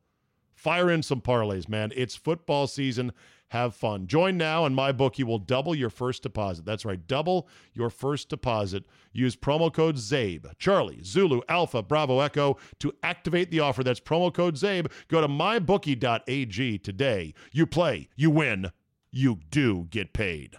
[0.55, 1.93] Fire in some parlays, man.
[1.95, 3.13] It's football season.
[3.49, 4.07] Have fun.
[4.07, 6.65] Join now, and my bookie will double your first deposit.
[6.65, 8.85] That's right, double your first deposit.
[9.13, 13.85] Use promo code CZABE, Charlie, Zulu, Alpha, Bravo, Echo to activate the offer.
[13.85, 14.91] That's promo code CZABE.
[15.09, 17.35] Go to mybookie.ag today.
[17.53, 18.71] You play, you win,
[19.15, 20.57] you do get paid.